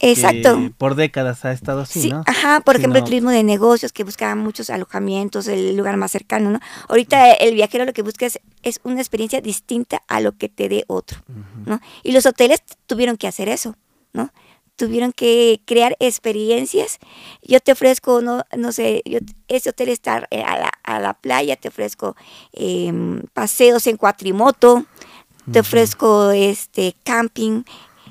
Exacto. 0.00 0.56
que 0.58 0.70
por 0.70 0.94
décadas 0.94 1.44
ha 1.44 1.52
estado 1.52 1.82
así, 1.82 2.00
Sí, 2.02 2.10
¿no? 2.10 2.22
ajá, 2.26 2.60
por 2.60 2.76
ejemplo, 2.76 2.98
el 2.98 3.04
turismo 3.04 3.30
de 3.30 3.42
negocios 3.44 3.92
que 3.92 4.02
buscaban 4.02 4.38
muchos 4.38 4.70
alojamientos, 4.70 5.46
el 5.46 5.76
lugar 5.76 5.96
más 5.96 6.10
cercano, 6.10 6.50
¿no? 6.50 6.60
Ahorita 6.88 7.32
el 7.32 7.54
viajero 7.54 7.84
lo 7.84 7.92
que 7.92 8.02
busca 8.02 8.26
es, 8.26 8.40
es 8.62 8.80
una 8.82 9.00
experiencia 9.00 9.40
distinta 9.40 10.02
a 10.08 10.20
lo 10.20 10.32
que 10.36 10.48
te 10.48 10.68
dé 10.68 10.84
otro. 10.86 11.18
¿no? 11.66 11.80
Y 12.02 12.12
los 12.12 12.24
hoteles 12.26 12.62
tuvieron 12.86 13.16
que 13.16 13.28
hacer 13.28 13.48
eso, 13.48 13.76
¿no? 14.12 14.32
Tuvieron 14.76 15.12
que 15.12 15.60
crear 15.66 15.94
experiencias. 16.00 16.98
Yo 17.42 17.60
te 17.60 17.72
ofrezco, 17.72 18.22
no, 18.22 18.44
no 18.56 18.72
sé, 18.72 19.02
yo, 19.04 19.18
ese 19.48 19.68
hotel 19.68 19.90
está 19.90 20.26
eh, 20.30 20.42
a 20.42 20.58
la, 20.58 20.70
a 20.82 20.98
la 21.00 21.12
playa, 21.12 21.56
te 21.56 21.68
ofrezco 21.68 22.16
em, 22.54 23.20
paseos 23.34 23.86
en 23.86 23.98
cuatrimoto, 23.98 24.86
te 25.52 25.60
ofrezco 25.60 26.30
este 26.30 26.94
camping, 27.04 27.64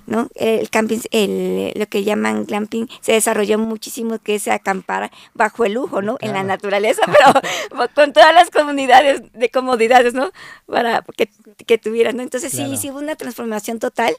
¿no? 0.09 0.27
El 0.35 0.69
camping, 0.69 0.99
el, 1.11 1.71
lo 1.75 1.85
que 1.85 2.03
llaman 2.03 2.45
glamping, 2.45 2.89
se 2.99 3.13
desarrolló 3.13 3.57
muchísimo 3.59 4.19
que 4.19 4.35
es 4.35 4.47
acampar 4.47 5.11
bajo 5.33 5.65
el 5.65 5.73
lujo, 5.73 6.01
¿no? 6.01 6.17
En 6.19 6.33
la 6.33 6.43
naturaleza, 6.43 7.01
pero 7.05 7.87
con 7.93 8.11
todas 8.11 8.33
las 8.33 8.49
comunidades 8.49 9.21
de 9.33 9.49
comodidades, 9.49 10.13
¿no? 10.13 10.31
Para 10.65 11.05
que, 11.15 11.29
que 11.65 11.77
tuvieran, 11.77 12.17
¿no? 12.17 12.23
Entonces 12.23 12.51
sí, 12.51 12.75
sí 12.77 12.89
hubo 12.89 12.99
una 12.99 13.15
transformación 13.15 13.79
total, 13.79 14.15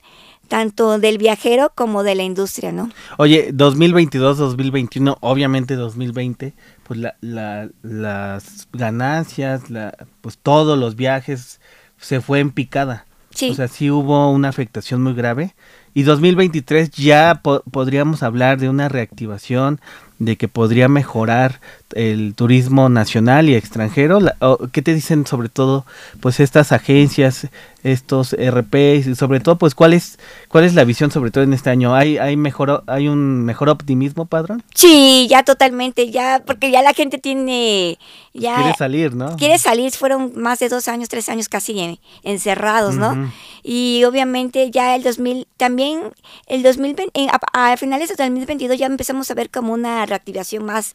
tanto 0.49 0.99
del 0.99 1.19
viajero 1.19 1.73
como 1.75 2.03
de 2.03 2.15
la 2.15 2.23
industria, 2.23 2.73
¿no? 2.73 2.91
Oye, 3.19 3.51
2022, 3.53 4.39
2021, 4.39 5.19
obviamente 5.21 5.75
2020, 5.75 6.55
pues 6.85 7.01
la, 7.01 7.17
la, 7.21 7.69
las 7.83 8.69
ganancias, 8.73 9.71
la, 9.71 9.93
pues 10.21 10.39
todos 10.39 10.79
los 10.79 10.97
viajes 10.97 11.61
se 11.99 12.21
fue 12.21 12.41
en 12.41 12.51
picada. 12.51 13.07
Sí. 13.31 13.51
O 13.51 13.55
sea, 13.55 13.69
sí 13.69 13.91
hubo 13.91 14.31
una 14.33 14.49
afectación 14.49 15.03
muy 15.03 15.15
grave. 15.15 15.55
Y 15.95 16.03
2023 16.03 16.91
ya 16.91 17.41
po 17.43 17.63
podríamos 17.71 18.23
hablar 18.23 18.59
de 18.59 18.69
una 18.69 18.89
reactivación, 18.89 19.81
de 20.21 20.37
que 20.37 20.49
podría 20.49 20.87
mejorar 20.89 21.61
el 21.95 22.35
turismo 22.35 22.89
nacional 22.89 23.49
y 23.49 23.55
extranjero. 23.55 24.21
La, 24.21 24.37
¿Qué 24.71 24.83
te 24.83 24.95
dicen 24.95 25.27
sobre 25.27 25.49
todo 25.49 25.85
pues 26.21 26.41
estas 26.41 26.73
agencias, 26.73 27.49
estos 27.83 28.37
RPs 28.39 29.07
y 29.07 29.15
sobre 29.15 29.41
todo 29.41 29.57
pues 29.57 29.75
cuál 29.75 29.95
es 29.95 30.19
cuál 30.49 30.65
es 30.65 30.75
la 30.75 30.85
visión 30.85 31.11
sobre 31.11 31.31
todo 31.31 31.43
en 31.43 31.55
este 31.55 31.71
año? 31.71 31.95
¿Hay 31.95 32.19
hay 32.19 32.37
mejor 32.37 32.85
hay 32.87 33.09
un 33.09 33.45
mejor 33.45 33.71
optimismo, 33.71 34.27
padrón? 34.27 34.63
Sí, 34.75 35.27
ya 35.29 35.43
totalmente, 35.43 36.11
ya 36.11 36.43
porque 36.45 36.71
ya 36.71 36.83
la 36.83 36.93
gente 36.93 37.19
tiene 37.19 37.99
ya 38.35 38.57
quiere 38.57 38.75
salir, 38.77 39.15
¿no? 39.15 39.37
Quiere 39.37 39.59
salir, 39.59 39.91
fueron 39.93 40.33
más 40.37 40.59
de 40.59 40.69
dos 40.69 40.87
años, 40.87 41.09
tres 41.09 41.29
años 41.31 41.49
casi 41.49 41.81
en, 41.81 41.99
encerrados, 42.23 42.95
¿no? 42.97 43.13
Uh 43.13 43.17
-huh. 43.17 43.31
Y 43.63 44.05
obviamente 44.05 44.71
ya 44.71 44.95
el 44.97 45.03
2000 45.03 45.47
también 45.57 46.13
el 46.47 46.63
2020 46.63 47.29
a, 47.53 47.73
a 47.73 47.77
finales 47.77 48.09
del 48.09 48.17
2022 48.17 48.79
ya 48.79 48.87
empezamos 48.87 49.31
a 49.31 49.35
ver 49.35 49.51
como 49.51 49.73
una 49.73 50.07
reactivación 50.11 50.65
más 50.65 50.95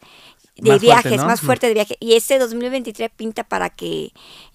de 0.56 0.70
más 0.70 0.80
viajes, 0.80 1.02
fuerte, 1.02 1.16
¿no? 1.18 1.26
más 1.26 1.40
fuerte 1.40 1.66
de 1.66 1.74
viajes. 1.74 1.96
Y 2.00 2.14
este 2.14 2.38
2023 2.38 3.10
pinta 3.14 3.44
para 3.44 3.70
que 3.70 4.12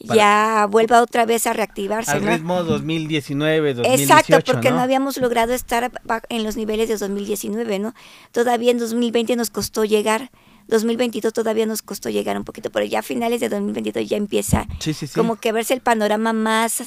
para, 0.07 0.15
ya 0.15 0.67
vuelva 0.69 1.01
otra 1.01 1.25
vez 1.25 1.45
a 1.47 1.53
reactivarse. 1.53 2.11
Al 2.11 2.25
¿no? 2.25 2.31
ritmo 2.31 2.63
2019, 2.63 3.75
2018. 3.75 4.03
Exacto, 4.03 4.51
porque 4.51 4.71
¿no? 4.71 4.77
¿no? 4.77 4.81
habíamos 4.81 5.17
logrado 5.17 5.53
estar 5.53 5.91
en 6.29 6.43
los 6.43 6.57
niveles 6.57 6.89
de 6.89 6.97
2019, 6.97 7.79
¿no? 7.79 7.93
Todavía 8.31 8.71
en 8.71 8.79
2020 8.79 9.35
nos 9.35 9.49
costó 9.49 9.85
llegar. 9.85 10.31
2022 10.67 11.33
todavía 11.33 11.65
nos 11.65 11.81
costó 11.81 12.09
llegar 12.09 12.37
un 12.37 12.45
poquito, 12.45 12.69
pero 12.71 12.85
ya 12.85 12.99
a 12.99 13.01
finales 13.01 13.41
de 13.41 13.49
2022 13.49 14.07
ya 14.07 14.15
empieza 14.15 14.67
sí, 14.79 14.93
sí, 14.93 15.05
sí. 15.05 15.15
como 15.15 15.35
que 15.35 15.51
verse 15.51 15.73
el 15.73 15.81
panorama 15.81 16.31
más, 16.31 16.83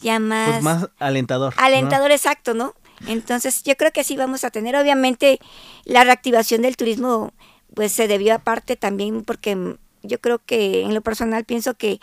ya 0.00 0.20
más... 0.20 0.50
Pues 0.50 0.62
más 0.62 0.88
alentador. 1.00 1.52
Alentador, 1.56 2.10
¿no? 2.10 2.14
exacto, 2.14 2.54
¿no? 2.54 2.74
Entonces 3.06 3.62
yo 3.62 3.76
creo 3.76 3.92
que 3.92 4.04
sí 4.04 4.16
vamos 4.16 4.44
a 4.44 4.50
tener, 4.50 4.76
obviamente, 4.76 5.38
la 5.84 6.04
reactivación 6.04 6.62
del 6.62 6.76
turismo 6.76 7.32
pues 7.74 7.92
se 7.92 8.08
debió 8.08 8.34
aparte 8.34 8.76
también 8.76 9.22
porque 9.24 9.76
yo 10.02 10.20
creo 10.20 10.38
que 10.44 10.82
en 10.82 10.94
lo 10.94 11.00
personal 11.00 11.44
pienso 11.44 11.74
que 11.74 11.98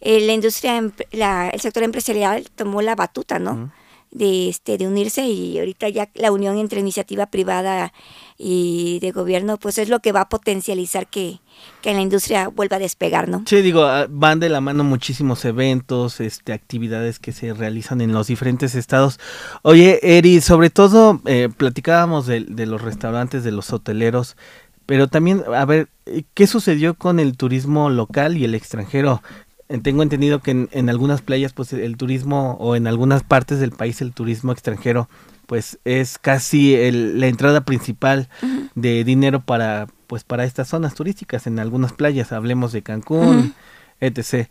eh, 0.00 0.20
la 0.20 0.32
industria, 0.32 0.82
la, 1.10 1.50
el 1.50 1.60
sector 1.60 1.82
empresarial 1.82 2.48
tomó 2.54 2.80
la 2.80 2.94
batuta, 2.94 3.38
¿no? 3.38 3.72
De, 4.12 4.48
este, 4.48 4.76
de 4.76 4.88
unirse 4.88 5.24
y 5.24 5.56
ahorita 5.58 5.88
ya 5.88 6.10
la 6.14 6.32
unión 6.32 6.58
entre 6.58 6.80
iniciativa 6.80 7.26
privada 7.26 7.92
y 8.36 8.98
de 9.00 9.12
gobierno 9.12 9.56
pues 9.56 9.78
es 9.78 9.88
lo 9.88 10.00
que 10.00 10.10
va 10.10 10.22
a 10.22 10.28
potencializar 10.28 11.06
que, 11.06 11.38
que 11.80 11.94
la 11.94 12.00
industria 12.00 12.48
vuelva 12.48 12.76
a 12.76 12.80
despegar, 12.80 13.28
¿no? 13.28 13.44
Sí, 13.46 13.62
digo, 13.62 13.84
ah, 13.84 14.08
van 14.10 14.40
de 14.40 14.48
la 14.48 14.60
mano 14.60 14.82
muchísimos 14.82 15.44
eventos, 15.44 16.18
este, 16.20 16.52
actividades 16.52 17.20
que 17.20 17.30
se 17.30 17.54
realizan 17.54 18.00
en 18.00 18.12
los 18.12 18.26
diferentes 18.26 18.74
estados. 18.74 19.20
Oye, 19.62 20.00
Eri, 20.02 20.40
sobre 20.40 20.70
todo 20.70 21.20
eh, 21.26 21.48
platicábamos 21.56 22.26
de, 22.26 22.40
de 22.40 22.66
los 22.66 22.82
restaurantes, 22.82 23.44
de 23.44 23.52
los 23.52 23.72
hoteleros, 23.72 24.36
pero 24.86 25.06
también, 25.06 25.44
a 25.54 25.64
ver, 25.66 25.88
¿qué 26.34 26.48
sucedió 26.48 26.94
con 26.94 27.20
el 27.20 27.36
turismo 27.36 27.90
local 27.90 28.36
y 28.36 28.44
el 28.44 28.56
extranjero? 28.56 29.22
Tengo 29.82 30.02
entendido 30.02 30.40
que 30.40 30.50
en, 30.50 30.68
en, 30.72 30.88
algunas 30.90 31.22
playas, 31.22 31.52
pues 31.52 31.72
el 31.72 31.96
turismo, 31.96 32.56
o 32.58 32.74
en 32.74 32.88
algunas 32.88 33.22
partes 33.22 33.60
del 33.60 33.70
país, 33.70 34.00
el 34.00 34.12
turismo 34.12 34.50
extranjero, 34.50 35.08
pues 35.46 35.78
es 35.84 36.18
casi 36.18 36.74
el, 36.74 37.20
la 37.20 37.28
entrada 37.28 37.62
principal 37.62 38.28
uh 38.42 38.46
-huh. 38.46 38.70
de 38.74 39.04
dinero 39.04 39.40
para, 39.40 39.86
pues 40.06 40.24
para 40.24 40.44
estas 40.44 40.68
zonas 40.68 40.94
turísticas 40.94 41.46
en 41.46 41.58
algunas 41.58 41.92
playas. 41.92 42.32
Hablemos 42.32 42.72
de 42.72 42.82
Cancún, 42.82 43.36
uh 43.36 43.42
-huh. 43.42 43.52
etc. 44.00 44.48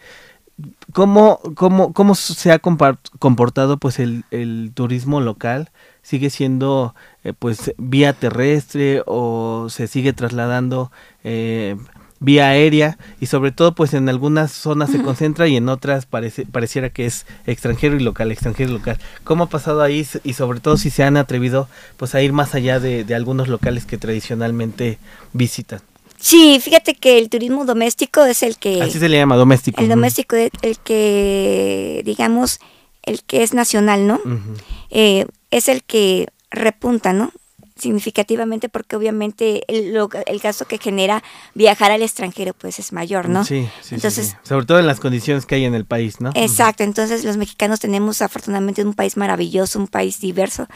¿Cómo, 0.94 1.40
cómo, 1.56 1.94
¿Cómo 1.94 2.16
se 2.16 2.52
ha 2.52 2.60
comportado 2.60 3.78
pues 3.78 4.00
el, 4.00 4.26
el 4.32 4.72
turismo 4.74 5.22
local? 5.22 5.70
¿Sigue 6.02 6.30
siendo 6.30 6.96
eh, 7.24 7.34
pues 7.38 7.74
vía 7.78 8.14
terrestre 8.14 9.04
o 9.06 9.68
se 9.70 9.88
sigue 9.88 10.14
trasladando 10.14 10.92
eh, 11.24 11.78
vía 12.20 12.50
aérea? 12.50 12.98
Y 13.20 13.26
sobre 13.26 13.52
todo 13.52 13.74
pues 13.74 13.94
en 13.94 14.10
algunas 14.10 14.52
zonas 14.52 14.92
se 14.92 15.02
concentra 15.02 15.48
y 15.48 15.56
en 15.56 15.70
otras 15.70 16.06
parece, 16.06 16.46
pareciera 16.46 16.90
que 16.90 17.06
es 17.06 17.26
extranjero 17.46 17.96
y 17.96 18.00
local, 18.00 18.32
extranjero 18.32 18.70
y 18.72 18.74
local. 18.74 18.98
¿Cómo 19.24 19.46
ha 19.46 19.50
pasado 19.50 19.82
ahí 19.82 20.06
y 20.24 20.34
sobre 20.34 20.60
todo 20.60 20.78
si 20.78 20.90
se 20.90 21.04
han 21.04 21.18
atrevido 21.18 21.68
pues 21.98 22.16
a 22.16 22.22
ir 22.22 22.34
más 22.34 22.56
allá 22.56 22.80
de, 22.80 23.04
de 23.04 23.16
algunos 23.16 23.48
locales 23.48 23.86
que 23.86 23.98
tradicionalmente 23.98 24.98
visitan? 25.34 25.82
Sí, 26.22 26.60
fíjate 26.62 26.96
que 26.96 27.18
el 27.18 27.30
turismo 27.30 27.64
doméstico 27.64 28.26
es 28.26 28.44
el 28.44 28.58
que... 28.58 28.82
Así 28.82 29.00
se 29.00 29.08
le 29.08 29.18
llama, 29.18 29.38
doméstico. 29.38 29.82
El 29.82 29.88
doméstico 29.88 30.36
es 30.36 30.52
el 30.62 30.78
que, 30.80 32.02
digamos, 32.04 32.60
el 33.04 33.24
que 33.24 33.42
es 33.42 33.54
nacional, 33.54 34.06
¿no? 34.06 34.16
Uh 34.26 34.30
-huh. 34.30 34.62
eh, 34.90 35.26
es 35.50 35.70
el 35.70 35.82
que 35.84 36.28
repunta, 36.52 37.14
¿no? 37.14 37.32
Significativamente 37.80 38.70
porque 38.70 38.96
obviamente 38.96 39.64
el, 39.68 39.94
lo, 39.94 40.10
el, 40.26 40.40
gasto 40.40 40.66
que 40.66 40.78
genera 40.78 41.24
viajar 41.54 41.92
al 41.92 42.02
extranjero 42.02 42.54
pues 42.54 42.80
es 42.80 42.94
mayor, 42.94 43.30
¿no? 43.30 43.46
Sí, 43.46 43.68
sí 43.82 43.96
entonces 43.96 44.28
sí, 44.28 44.32
sí. 44.32 44.38
sobre 44.44 44.66
todo 44.66 44.80
en 44.80 44.88
las 44.88 45.00
condiciones 45.00 45.46
que 45.46 45.56
hay 45.56 45.66
en 45.66 45.76
el 45.76 45.86
país, 45.86 46.22
¿no? 46.22 46.32
Exacto, 46.36 46.84
entonces 46.84 47.24
los 47.24 47.38
mexicanos 47.38 47.80
tenemos 47.80 48.22
afortunadamente 48.22 48.84
un 48.84 48.94
país 48.94 49.18
maravilloso, 49.18 49.80
un 49.80 49.88
país 49.88 50.20
diverso 50.20 50.68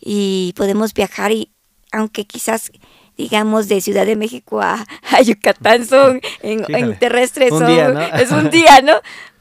y 0.00 0.54
podemos 0.56 0.94
viajar 0.94 1.32
y 1.32 1.52
aunque 1.92 2.26
quizás 2.26 2.72
digamos, 3.16 3.68
de 3.68 3.80
Ciudad 3.80 4.06
de 4.06 4.16
México 4.16 4.60
a, 4.60 4.84
a 5.10 5.22
Yucatán 5.22 5.86
son 5.86 6.20
en, 6.42 6.64
en 6.68 6.98
terrestres, 6.98 7.52
un 7.52 7.66
día, 7.66 7.88
¿no? 7.88 8.00
es 8.00 8.30
un 8.32 8.50
día, 8.50 8.80
¿no? 8.82 8.94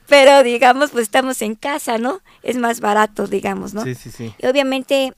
Pero 0.08 0.44
digamos, 0.44 0.92
pues 0.92 1.04
estamos 1.04 1.42
en 1.42 1.56
casa, 1.56 1.98
¿no? 1.98 2.22
Es 2.44 2.58
más 2.58 2.82
barato, 2.82 3.26
digamos, 3.26 3.74
¿no? 3.74 3.84
Sí, 3.84 3.96
sí, 3.96 4.12
sí. 4.12 4.34
Y 4.38 4.48
obviamente 4.48 5.14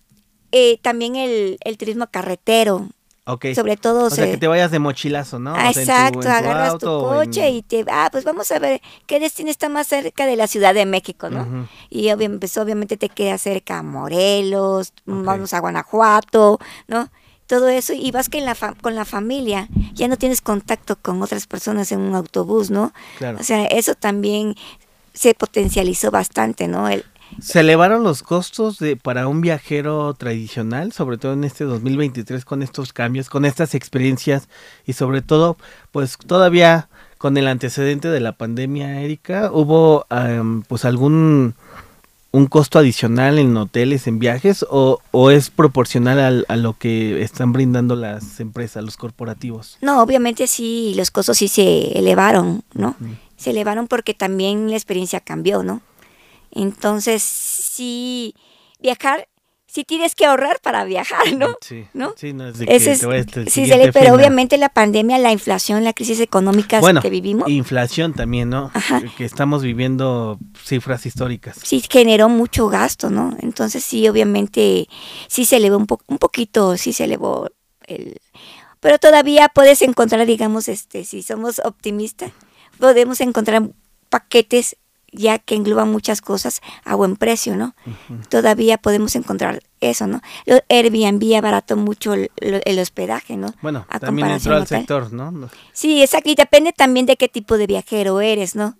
eh, 0.51 0.79
también 0.81 1.15
el, 1.15 1.57
el 1.61 1.77
turismo 1.77 2.07
carretero, 2.07 2.87
Okay. 3.27 3.55
Sobre 3.55 3.75
todo. 3.75 4.05
O 4.05 4.09
sea, 4.11 4.25
que 4.25 4.37
te 4.37 4.47
vayas 4.47 4.69
de 4.69 4.77
mochilazo, 4.77 5.39
¿no? 5.39 5.55
Ah, 5.55 5.71
exacto, 5.71 6.19
o 6.19 6.21
sea, 6.21 6.37
en 6.37 6.43
tu, 6.43 6.45
en 6.45 6.45
tu 6.45 6.49
agarras 6.49 6.77
tu 6.77 6.85
coche 6.85 7.47
en... 7.47 7.55
y 7.55 7.61
te. 7.63 7.83
Ah, 7.89 8.09
pues 8.11 8.23
vamos 8.23 8.51
a 8.51 8.59
ver 8.59 8.81
qué 9.07 9.19
destino 9.19 9.49
está 9.49 9.67
más 9.67 9.87
cerca 9.87 10.27
de 10.27 10.35
la 10.35 10.45
Ciudad 10.45 10.75
de 10.75 10.85
México, 10.85 11.31
¿no? 11.31 11.41
Uh 11.41 11.45
-huh. 11.45 11.67
Y 11.89 12.11
obviamente, 12.11 12.41
pues, 12.41 12.57
obviamente 12.57 12.97
te 12.97 13.09
queda 13.09 13.39
cerca 13.39 13.81
Morelos, 13.81 14.93
okay. 15.07 15.23
vamos 15.23 15.53
a 15.53 15.59
Guanajuato, 15.59 16.59
¿no? 16.87 17.09
Todo 17.47 17.67
eso, 17.67 17.93
y 17.93 18.11
vas 18.11 18.29
que 18.29 18.37
en 18.37 18.45
la 18.45 18.55
con 18.55 18.93
la 18.93 19.05
familia 19.05 19.69
ya 19.93 20.07
no 20.07 20.17
tienes 20.17 20.41
contacto 20.41 20.95
con 20.95 21.21
otras 21.23 21.47
personas 21.47 21.91
en 21.91 22.01
un 22.01 22.13
autobús, 22.13 22.69
¿no? 22.69 22.93
Claro. 23.17 23.39
O 23.39 23.43
sea, 23.43 23.65
eso 23.65 23.95
también 23.95 24.55
se 25.13 25.33
potencializó 25.33 26.11
bastante, 26.11 26.67
¿no? 26.67 26.89
El, 26.89 27.03
¿Se 27.41 27.59
elevaron 27.59 28.03
los 28.03 28.23
costos 28.23 28.79
de, 28.79 28.95
para 28.95 29.27
un 29.27 29.41
viajero 29.41 30.13
tradicional, 30.13 30.91
sobre 30.91 31.17
todo 31.17 31.33
en 31.33 31.43
este 31.43 31.63
2023 31.63 32.45
con 32.45 32.63
estos 32.63 32.93
cambios, 32.93 33.29
con 33.29 33.45
estas 33.45 33.75
experiencias 33.75 34.47
y 34.85 34.93
sobre 34.93 35.21
todo, 35.21 35.57
pues 35.91 36.17
todavía 36.17 36.89
con 37.17 37.37
el 37.37 37.47
antecedente 37.47 38.09
de 38.09 38.19
la 38.19 38.33
pandemia, 38.33 39.01
Erika, 39.01 39.49
hubo 39.51 40.05
um, 40.11 40.61
pues 40.63 40.85
algún 40.85 41.55
un 42.35 42.47
costo 42.47 42.79
adicional 42.79 43.39
en 43.39 43.55
hoteles, 43.55 44.07
en 44.07 44.19
viajes 44.19 44.65
o, 44.69 44.99
o 45.11 45.31
es 45.31 45.49
proporcional 45.49 46.19
al, 46.19 46.45
a 46.49 46.57
lo 46.57 46.77
que 46.77 47.21
están 47.21 47.53
brindando 47.53 47.95
las 47.95 48.41
empresas, 48.41 48.83
los 48.83 48.97
corporativos? 48.97 49.77
No, 49.81 50.01
obviamente 50.01 50.45
sí, 50.47 50.93
los 50.97 51.11
costos 51.11 51.37
sí 51.37 51.47
se 51.47 51.97
elevaron, 51.97 52.63
¿no? 52.73 52.97
Se 53.37 53.51
elevaron 53.51 53.87
porque 53.87 54.13
también 54.13 54.69
la 54.69 54.75
experiencia 54.75 55.21
cambió, 55.21 55.63
¿no? 55.63 55.81
Entonces, 56.55 57.21
sí, 57.21 58.33
viajar, 58.79 59.27
sí 59.67 59.83
tienes 59.83 60.15
que 60.15 60.25
ahorrar 60.25 60.62
para 60.62 60.85
viajar, 60.85 61.33
¿no? 61.38 61.57
Sí, 61.59 61.85
¿no? 61.93 62.13
sí, 62.15 62.31
no 62.31 62.47
es 62.47 62.57
de 62.57 62.65
Ese 62.69 62.93
es, 62.93 63.00
sí, 63.51 63.67
se 63.67 63.77
le, 63.77 63.91
pero 63.91 64.15
obviamente 64.15 64.57
la 64.57 64.69
pandemia, 64.69 65.17
la 65.17 65.33
inflación, 65.33 65.83
la 65.83 65.91
crisis 65.91 66.21
económica 66.21 66.79
bueno, 66.79 67.01
que 67.01 67.09
vivimos. 67.09 67.50
inflación 67.50 68.13
también, 68.13 68.50
¿no? 68.50 68.71
Ajá. 68.74 69.01
Que 69.17 69.25
estamos 69.25 69.63
viviendo 69.63 70.39
cifras 70.63 71.05
históricas. 71.05 71.57
Sí, 71.62 71.83
generó 71.89 72.29
mucho 72.29 72.69
gasto, 72.69 73.09
¿no? 73.09 73.35
Entonces, 73.41 73.83
sí, 73.83 74.07
obviamente, 74.07 74.88
sí 75.27 75.43
se 75.43 75.57
elevó 75.57 75.75
un, 75.75 75.88
po 75.88 76.00
un 76.07 76.19
poquito, 76.19 76.77
sí 76.77 76.93
se 76.93 77.03
elevó 77.03 77.50
el... 77.85 78.21
Pero 78.79 78.97
todavía 78.97 79.50
puedes 79.50 79.81
encontrar, 79.81 80.25
digamos, 80.25 80.69
este, 80.69 81.03
si 81.03 81.21
somos 81.21 81.59
optimistas, 81.59 82.31
podemos 82.79 83.19
encontrar 83.19 83.63
paquetes 84.09 84.77
ya 85.12 85.39
que 85.39 85.55
engloban 85.55 85.91
muchas 85.91 86.21
cosas 86.21 86.62
a 86.83 86.95
buen 86.95 87.15
precio, 87.15 87.55
¿no? 87.55 87.75
Uh 87.85 87.91
-huh. 88.13 88.27
Todavía 88.27 88.77
podemos 88.77 89.15
encontrar 89.15 89.62
eso, 89.81 90.07
¿no? 90.07 90.21
Lo, 90.45 90.59
Airbnb 90.69 91.35
abarató 91.38 91.77
mucho 91.77 92.13
el, 92.13 92.29
el 92.38 92.79
hospedaje, 92.79 93.38
¿no? 93.38 93.53
Bueno, 93.62 93.85
también 94.00 94.29
entró 94.29 94.55
al 94.55 94.67
sector, 94.67 95.13
¿no? 95.13 95.50
Sí, 95.74 96.01
exacto, 96.01 96.29
y 96.29 96.35
depende 96.35 96.74
también 96.74 97.05
de 97.05 97.17
qué 97.17 97.29
tipo 97.29 97.57
de 97.57 97.67
viajero 97.67 98.21
eres, 98.21 98.55
¿no? 98.55 98.75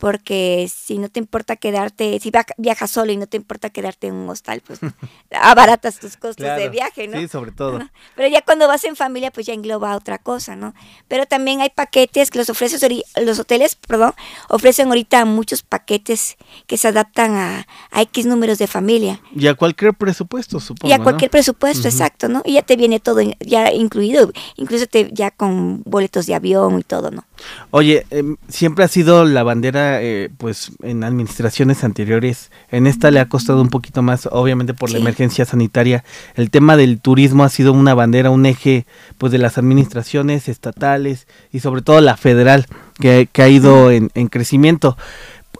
Porque 0.00 0.70
si 0.72 0.98
no 0.98 1.08
te 1.08 1.18
importa 1.18 1.56
quedarte, 1.56 2.18
si 2.20 2.30
viajas 2.56 2.90
solo 2.90 3.12
y 3.12 3.16
no 3.16 3.26
te 3.26 3.36
importa 3.36 3.70
quedarte 3.70 4.08
en 4.08 4.14
un 4.14 4.28
hostal, 4.28 4.62
pues 4.66 4.80
abaratas 5.32 5.98
tus 5.98 6.16
costos 6.16 6.46
de 6.46 6.68
viaje, 6.68 7.08
¿no? 7.08 7.18
Sí, 7.18 7.28
sobre 7.28 7.52
todo. 7.52 7.80
Pero 8.14 8.28
ya 8.28 8.42
cuando 8.42 8.68
vas 8.68 8.84
en 8.84 8.96
familia, 8.96 9.30
pues 9.30 9.46
ya 9.46 9.54
engloba 9.54 9.96
otra 9.96 10.18
cosa, 10.18 10.56
¿no? 10.56 10.74
Pero 11.08 11.26
también 11.26 11.60
hay 11.60 11.70
paquetes 11.70 12.30
que 12.30 12.38
los 12.38 12.50
ofrecen, 12.50 13.02
los 13.22 13.38
hoteles, 13.38 13.74
perdón, 13.76 14.12
ofrecen 14.48 14.88
ahorita 14.88 15.24
muchos 15.24 15.62
paquetes 15.62 16.36
que 16.66 16.76
se 16.76 16.88
adaptan 16.88 17.36
a, 17.36 17.66
X 18.00 18.26
números 18.26 18.58
de 18.58 18.66
familia. 18.66 19.20
Y 19.34 19.46
a 19.48 19.54
cualquier 19.54 19.94
presupuesto, 19.94 20.60
supongo. 20.60 20.88
Y 20.88 20.92
a 20.92 21.02
cualquier 21.02 21.30
presupuesto, 21.30 21.88
exacto, 21.88 22.28
¿no? 22.28 22.42
Y 22.44 22.54
ya 22.54 22.62
te 22.62 22.76
viene 22.76 23.00
todo 23.00 23.20
ya 23.40 23.72
incluido, 23.72 24.30
incluso 24.56 24.86
te, 24.86 25.10
ya 25.12 25.30
con 25.30 25.82
boletos 25.84 26.26
de 26.26 26.34
avión 26.34 26.78
y 26.78 26.82
todo, 26.82 27.10
¿no? 27.10 27.24
Oye, 27.70 28.06
em, 28.10 28.36
siempre 28.48 28.84
ha 28.84 28.88
sido 28.88 29.24
la 29.24 29.42
bandera, 29.42 30.02
eh, 30.02 30.30
pues 30.36 30.72
en 30.82 31.04
administraciones 31.04 31.84
anteriores, 31.84 32.50
en 32.70 32.86
esta 32.86 33.10
le 33.10 33.20
ha 33.20 33.28
costado 33.28 33.60
un 33.60 33.68
poquito 33.68 34.02
más, 34.02 34.28
obviamente 34.30 34.74
por 34.74 34.90
la 34.90 34.98
emergencia 34.98 35.44
sanitaria. 35.44 36.04
El 36.34 36.50
tema 36.50 36.76
del 36.76 37.00
turismo 37.00 37.44
ha 37.44 37.48
sido 37.48 37.72
una 37.72 37.94
bandera, 37.94 38.30
un 38.30 38.46
eje, 38.46 38.86
pues 39.18 39.32
de 39.32 39.38
las 39.38 39.58
administraciones 39.58 40.48
estatales 40.48 41.26
y 41.52 41.60
sobre 41.60 41.82
todo 41.82 42.00
la 42.00 42.16
federal, 42.16 42.66
que, 43.00 43.28
ha 43.36 43.48
ido 43.48 43.90
en, 43.90 44.10
en 44.14 44.28
crecimiento. 44.28 44.96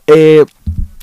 Eh, 0.06 0.44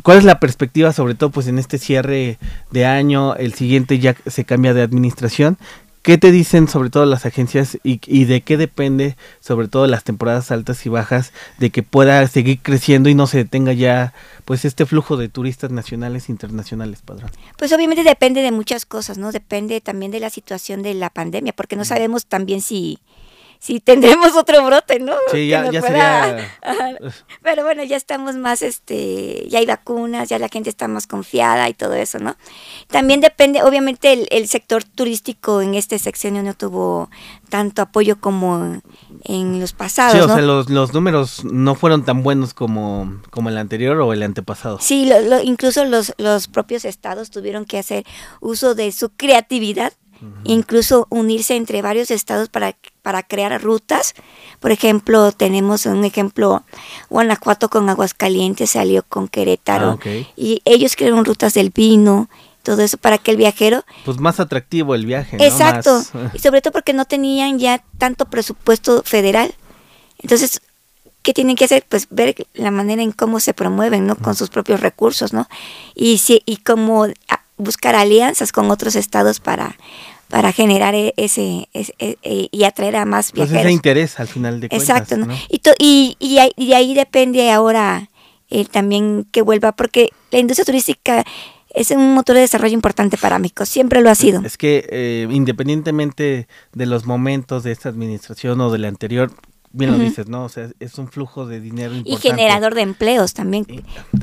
¿Cuál 0.05 0.20
es 0.20 0.24
la 0.24 0.39
perspectiva, 0.39 0.94
sobre 0.94 1.15
todo, 1.15 1.32
pues 1.32 1.48
en 1.48 1.58
este 1.58 1.79
cierre 1.79 2.38
de 2.70 2.86
año, 2.86 3.36
el 3.38 3.55
siguiente 3.55 3.98
ya 3.98 4.15
se 4.27 4.46
cambia 4.46 4.75
de 4.75 4.84
administración? 4.84 5.58
¿Qué 6.05 6.19
te 6.19 6.31
dicen 6.31 6.67
sobre 6.67 6.91
todo 6.91 7.07
las 7.07 7.25
agencias 7.25 7.79
y, 7.81 8.25
de 8.25 8.41
qué 8.41 8.57
depende 8.57 9.17
sobre 9.39 9.67
todo 9.67 9.88
las 9.88 10.03
temporadas 10.03 10.51
altas 10.51 10.85
y 10.85 10.89
bajas 10.89 11.33
de 11.57 11.71
que 11.71 11.81
pueda 11.81 12.27
seguir 12.27 12.59
creciendo 12.62 13.09
y 13.09 13.15
no 13.15 13.25
se 13.25 13.39
detenga 13.39 13.74
ya 13.74 14.13
pues 14.45 14.65
este 14.65 14.85
flujo 14.85 15.17
de 15.17 15.29
turistas 15.29 15.71
nacionales 15.71 16.29
e 16.29 16.31
internacionales, 16.31 17.01
padrón? 17.03 17.31
Pues 17.57 17.74
obviamente 17.74 18.03
depende 18.03 18.43
de 18.43 18.51
muchas 18.51 18.85
cosas, 18.85 19.17
¿no? 19.17 19.31
Depende 19.31 19.81
también 19.81 20.12
de 20.12 20.19
la 20.19 20.29
situación 20.29 20.83
de 20.83 20.93
la 20.93 21.09
pandemia, 21.09 21.53
porque 21.53 21.75
no 21.75 21.85
sabemos 21.85 22.27
también 22.27 22.62
si 22.62 23.00
si 23.65 23.79
tendremos 23.79 24.36
otro 24.36 24.63
brote, 24.63 25.00
¿no? 25.00 25.13
Sí, 25.31 25.48
ya, 25.48 25.72
ya 25.72 25.81
sería... 25.81 26.51
Pero 27.41 27.63
bueno, 27.63 27.84
ya 27.84 27.98
estamos 27.98 28.36
más, 28.36 28.62
este, 28.62 29.48
ya 29.50 29.57
hay 29.57 29.65
vacunas, 29.65 30.29
ya 30.29 30.38
la 30.38 30.50
gente 30.50 30.69
está 30.69 30.88
más 30.88 31.07
confiada 31.07 31.67
y 31.67 31.74
todo 31.74 31.95
eso, 31.95 32.19
¿no? 32.19 32.36
También 32.89 33.22
depende, 33.22 33.63
obviamente 33.63 34.27
el, 34.29 34.48
sector 34.48 34.84
turístico 34.84 35.62
en 35.62 35.74
este 35.74 35.98
sexenio 35.98 36.43
no 36.43 36.53
tuvo 36.53 37.10
tanto 37.50 37.81
apoyo 37.81 38.19
como 38.19 38.81
en 39.24 39.60
los 39.60 39.74
pasados, 39.74 40.13
Sí, 40.13 40.19
o 40.19 40.27
sea, 40.27 40.41
los, 40.41 40.69
los, 40.69 40.93
números 40.93 41.43
no 41.43 41.74
fueron 41.74 42.05
tan 42.05 42.22
buenos 42.22 42.53
como, 42.53 43.19
como 43.31 43.50
el 43.50 43.57
anterior 43.57 44.00
o 44.00 44.13
el 44.13 44.22
antepasado. 44.22 44.77
Sí, 44.79 45.12
incluso 45.43 45.86
los, 45.86 46.13
los 46.19 46.48
propios 46.48 46.86
estados 46.86 47.31
tuvieron 47.31 47.65
que 47.65 47.79
hacer 47.79 48.05
uso 48.41 48.75
de 48.75 48.91
su 48.91 49.10
creatividad 49.10 49.93
incluso 50.44 51.08
unirse 51.10 51.55
entre 51.55 51.82
varios 51.82 52.12
estados 52.12 52.50
para, 52.50 52.75
para 53.01 53.24
crear 53.24 53.62
rutas. 53.62 54.13
Por 54.60 54.72
ejemplo, 54.72 55.32
tenemos 55.32 55.86
un 55.86 56.05
ejemplo, 56.05 56.63
Guanajuato 57.10 57.70
con 57.70 57.89
Aguascalientes 57.89 58.72
salió 58.72 59.03
con 59.03 59.27
Querétaro 59.27 60.00
ah, 60.03 60.10
y 60.36 60.62
ellos 60.65 60.96
crearon 60.96 61.25
rutas 61.25 61.53
del 61.53 61.70
vino, 61.70 62.29
todo 62.64 62.81
eso 62.81 62.98
para 62.98 63.18
que 63.18 63.31
el 63.31 63.38
viajero... 63.38 63.85
Pues 64.05 64.20
más 64.20 64.40
atractivo 64.40 64.96
el 64.96 65.05
viaje. 65.05 65.38
Exacto, 65.40 66.01
y 66.33 66.40
sobre 66.40 66.61
todo 66.61 66.74
porque 66.74 66.94
no 66.94 67.05
tenían 67.05 67.59
ya 67.59 67.83
tanto 67.98 68.25
presupuesto 68.25 69.03
federal. 69.03 69.53
Entonces, 70.18 70.61
¿qué 71.22 71.33
tienen 71.33 71.55
que 71.55 71.66
hacer? 71.66 71.85
Pues 71.88 72.07
ver 72.09 72.48
la 72.53 72.72
manera 72.72 73.01
en 73.01 73.11
cómo 73.11 73.40
se 73.40 73.53
promueven, 73.53 74.07
¿no? 74.07 74.16
Con 74.16 74.35
sus 74.35 74.50
propios 74.50 74.79
recursos, 74.79 75.33
¿no? 75.33 75.48
Y, 75.94 76.18
si, 76.18 76.42
y 76.46 76.57
cómo 76.57 77.07
buscar 77.57 77.96
alianzas 77.96 78.51
con 78.51 78.70
otros 78.70 78.96
estados 78.96 79.40
para, 79.40 79.77
para 80.29 80.51
generar 80.51 80.96
e, 80.96 81.14
ese, 81.18 81.70
e, 81.74 82.18
e, 82.24 82.50
y 82.51 82.64
atraer 82.64 82.96
a 82.96 83.05
más 83.05 83.31
viajeros. 83.31 83.61
Ese 83.61 83.72
interés 83.72 84.20
al 84.20 84.27
final 84.27 84.59
de 84.59 84.70
cuentas. 84.70 84.90
Exacto, 84.90 85.18
¿no? 85.18 85.33
Y, 85.79 86.16
y, 86.20 86.40
y, 86.57 86.74
ahí 86.74 86.94
depende 86.94 87.51
ahora 87.51 88.09
eh, 88.50 88.66
también 88.66 89.27
que 89.31 89.42
vuelva, 89.42 89.72
porque 89.72 90.09
la 90.31 90.40
industria 90.40 90.66
turística 90.66 91.24
es 91.75 91.92
un 91.92 92.14
motor 92.14 92.35
de 92.35 92.42
desarrollo 92.42 92.74
importante 92.74 93.18
para 93.18 93.38
México, 93.38 93.66
siempre 93.66 94.01
lo 94.01 94.09
ha 94.09 94.16
sido. 94.16 94.42
Es 94.46 94.57
que 94.57 94.88
eh, 94.90 95.27
independientemente 95.29 96.48
de 96.74 96.85
los 96.85 97.05
momentos 97.05 97.64
de 97.64 97.72
esta 97.72 97.90
administración 97.90 98.61
o 98.61 98.72
de 98.72 98.77
la 98.79 98.88
anterior, 98.88 99.31
bien 99.75 99.92
lo 99.92 99.98
dices, 99.98 100.27
¿no? 100.27 100.46
O 100.46 100.50
sea, 100.50 100.70
es 100.79 100.98
un 100.98 101.07
flujo 101.07 101.46
de 101.46 101.59
dinero 101.59 101.94
importante. 101.94 102.27
Y 102.27 102.31
generador 102.31 102.74
de 102.74 102.81
empleos 102.81 103.33
también. 103.33 103.66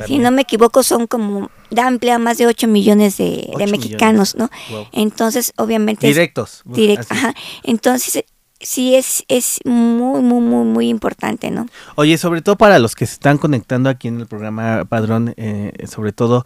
Si 0.07 0.19
no 0.19 0.31
me 0.31 0.43
equivoco, 0.43 0.83
son 0.83 1.07
como, 1.07 1.51
da 1.71 1.87
empleo 1.89 2.17
a 2.17 2.19
más 2.19 2.39
de 2.39 2.47
8 2.47 2.67
millones 2.69 3.19
de, 3.19 3.53
mexicanos, 3.71 4.35
¿no? 4.35 4.51
Entonces, 4.93 5.53
obviamente... 5.57 6.07
Directos. 6.07 6.65
ajá. 7.11 7.35
Entonces, 7.63 8.25
sí 8.61 8.95
es, 8.95 9.25
es 9.29 9.61
muy, 9.65 10.23
muy, 10.23 10.41
muy, 10.41 10.65
muy 10.65 10.89
importante, 10.89 11.51
¿no? 11.51 11.67
Oye, 11.97 12.17
sobre 12.19 12.43
todo 12.43 12.57
para 12.57 12.79
los 12.79 12.95
que 12.95 13.07
se 13.07 13.15
están 13.15 13.39
conectando 13.39 13.91
aquí 13.91 14.09
en 14.09 14.21
el 14.21 14.27
programa 14.27 14.85
Padrón, 14.85 15.35
eh, 15.37 15.73
sobre 15.89 16.13
todo 16.13 16.45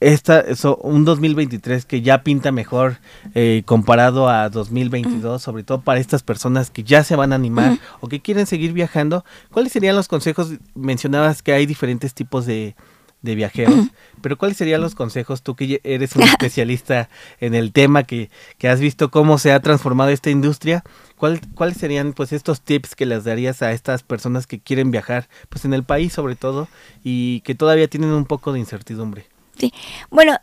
esta, 0.00 0.40
eso, 0.40 0.76
un 0.76 1.04
2023 1.04 1.86
que 1.86 2.02
ya 2.02 2.22
pinta 2.22 2.52
mejor 2.52 2.98
eh, 3.34 3.62
comparado 3.64 4.28
a 4.28 4.50
2022, 4.50 5.40
sobre 5.40 5.62
todo 5.62 5.80
para 5.80 6.00
estas 6.00 6.22
personas 6.22 6.70
que 6.70 6.84
ya 6.84 7.02
se 7.02 7.16
van 7.16 7.32
a 7.32 7.36
animar 7.36 7.78
o 8.00 8.08
que 8.08 8.20
quieren 8.20 8.46
seguir 8.46 8.72
viajando, 8.72 9.24
¿cuáles 9.50 9.72
serían 9.72 9.96
los 9.96 10.08
consejos? 10.08 10.52
Mencionabas 10.74 11.42
que 11.42 11.52
hay 11.52 11.64
diferentes 11.64 12.12
tipos 12.12 12.44
de, 12.44 12.76
de 13.22 13.34
viajeros, 13.34 13.86
pero 14.20 14.36
¿cuáles 14.36 14.58
serían 14.58 14.82
los 14.82 14.94
consejos 14.94 15.42
tú 15.42 15.56
que 15.56 15.80
eres 15.82 16.14
un 16.14 16.24
especialista 16.24 17.08
en 17.40 17.54
el 17.54 17.72
tema, 17.72 18.02
que, 18.02 18.30
que 18.58 18.68
has 18.68 18.80
visto 18.80 19.10
cómo 19.10 19.38
se 19.38 19.52
ha 19.52 19.60
transformado 19.60 20.10
esta 20.10 20.28
industria? 20.28 20.84
¿Cuál, 21.16 21.40
¿Cuáles 21.54 21.78
serían 21.78 22.12
pues 22.12 22.34
estos 22.34 22.60
tips 22.60 22.94
que 22.94 23.06
les 23.06 23.24
darías 23.24 23.62
a 23.62 23.72
estas 23.72 24.02
personas 24.02 24.46
que 24.46 24.60
quieren 24.60 24.90
viajar 24.90 25.30
pues 25.48 25.64
en 25.64 25.72
el 25.72 25.84
país 25.84 26.12
sobre 26.12 26.36
todo 26.36 26.68
y 27.02 27.40
que 27.40 27.54
todavía 27.54 27.88
tienen 27.88 28.10
un 28.10 28.26
poco 28.26 28.52
de 28.52 28.58
incertidumbre? 28.58 29.26
Sí. 29.58 29.72
Bueno, 30.10 30.36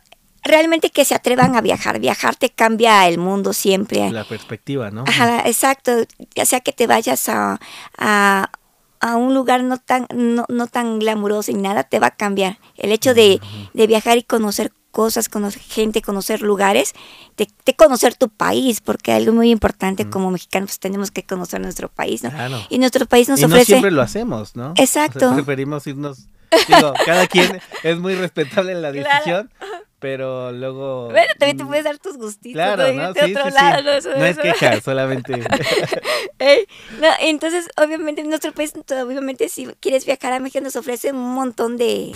realmente 0.44 0.90
que 0.90 1.04
se 1.04 1.14
atrevan 1.14 1.56
a 1.56 1.60
viajar. 1.60 1.98
Viajar 1.98 2.36
te 2.36 2.50
cambia 2.50 3.08
el 3.08 3.18
mundo 3.18 3.52
siempre. 3.52 4.10
La 4.10 4.24
perspectiva, 4.24 4.90
¿no? 4.90 5.04
Ajá, 5.06 5.42
exacto. 5.46 5.92
Ya 6.34 6.44
sea 6.44 6.60
que 6.60 6.72
te 6.72 6.86
vayas 6.86 7.28
a, 7.28 7.60
a, 7.98 9.16
un 9.16 9.34
lugar 9.34 9.64
no 9.64 9.78
tan, 9.78 10.06
no, 10.14 10.44
no, 10.48 10.66
tan 10.66 10.98
glamuroso 10.98 11.50
y 11.50 11.54
nada, 11.54 11.84
te 11.84 11.98
va 11.98 12.08
a 12.08 12.16
cambiar. 12.16 12.58
El 12.76 12.92
hecho 12.92 13.14
de, 13.14 13.40
de 13.72 13.86
viajar 13.86 14.18
y 14.18 14.22
conocer 14.22 14.72
cosas, 14.94 15.28
conocer 15.28 15.60
gente, 15.60 16.00
conocer 16.00 16.40
lugares, 16.40 16.94
de, 17.36 17.48
conocer 17.74 18.14
tu 18.14 18.28
país, 18.28 18.80
porque 18.80 19.12
algo 19.12 19.32
muy 19.32 19.50
importante 19.50 20.08
como 20.08 20.30
mexicanos 20.30 20.78
tenemos 20.78 21.10
que 21.10 21.24
conocer 21.24 21.60
nuestro 21.60 21.88
país, 21.88 22.22
¿no? 22.22 22.30
Y 22.70 22.78
nuestro 22.78 23.04
país 23.04 23.28
nos 23.28 23.40
y 23.40 23.44
ofrece... 23.44 23.60
No 23.60 23.64
siempre 23.66 23.90
lo 23.90 24.00
hacemos, 24.00 24.54
¿no? 24.56 24.72
Exacto. 24.76 25.32
preferimos 25.34 25.86
irnos 25.86 26.28
Digo, 26.68 26.94
cada 27.04 27.26
quien 27.26 27.60
es 27.82 27.98
muy 27.98 28.14
respetable 28.14 28.72
en 28.72 28.82
la 28.82 28.92
decisión, 28.92 29.50
pero 29.98 30.52
luego... 30.52 31.06
Bueno, 31.10 31.32
también 31.38 31.56
te 31.56 31.64
puedes 31.64 31.84
dar 31.84 31.98
tus 31.98 32.16
gustitos. 32.16 32.54
Claro, 32.54 32.92
¿no? 32.92 33.14
Sí, 33.14 33.34
otro 33.34 33.50
lado, 33.50 33.90
No, 34.16 34.24
es 34.24 34.38
queja, 34.38 34.80
solamente... 34.84 35.38
no, 35.38 37.08
entonces, 37.20 37.68
obviamente, 37.76 38.20
en 38.20 38.28
nuestro 38.28 38.52
país, 38.52 38.72
obviamente, 39.02 39.48
si 39.48 39.66
quieres 39.80 40.04
viajar 40.06 40.32
a 40.32 40.40
México, 40.40 40.62
nos 40.62 40.76
ofrece 40.76 41.12
un 41.12 41.34
montón 41.34 41.76
de 41.76 42.12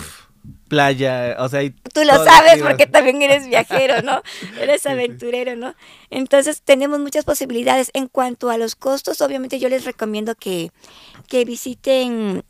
playa, 0.67 1.35
o 1.39 1.49
sea, 1.49 1.61
tú 1.93 2.03
lo 2.03 2.23
sabes 2.23 2.61
porque 2.61 2.85
también 2.85 3.21
eres 3.21 3.47
viajero, 3.47 4.01
¿no? 4.01 4.21
Eres 4.61 4.85
aventurero, 4.85 5.55
¿no? 5.55 5.75
Entonces 6.09 6.61
tenemos 6.61 6.99
muchas 6.99 7.25
posibilidades. 7.25 7.89
En 7.93 8.07
cuanto 8.07 8.49
a 8.49 8.57
los 8.57 8.75
costos, 8.75 9.21
obviamente 9.21 9.59
yo 9.59 9.67
les 9.67 9.83
recomiendo 9.83 10.35
que, 10.35 10.71
que 11.27 11.43
visiten 11.43 12.43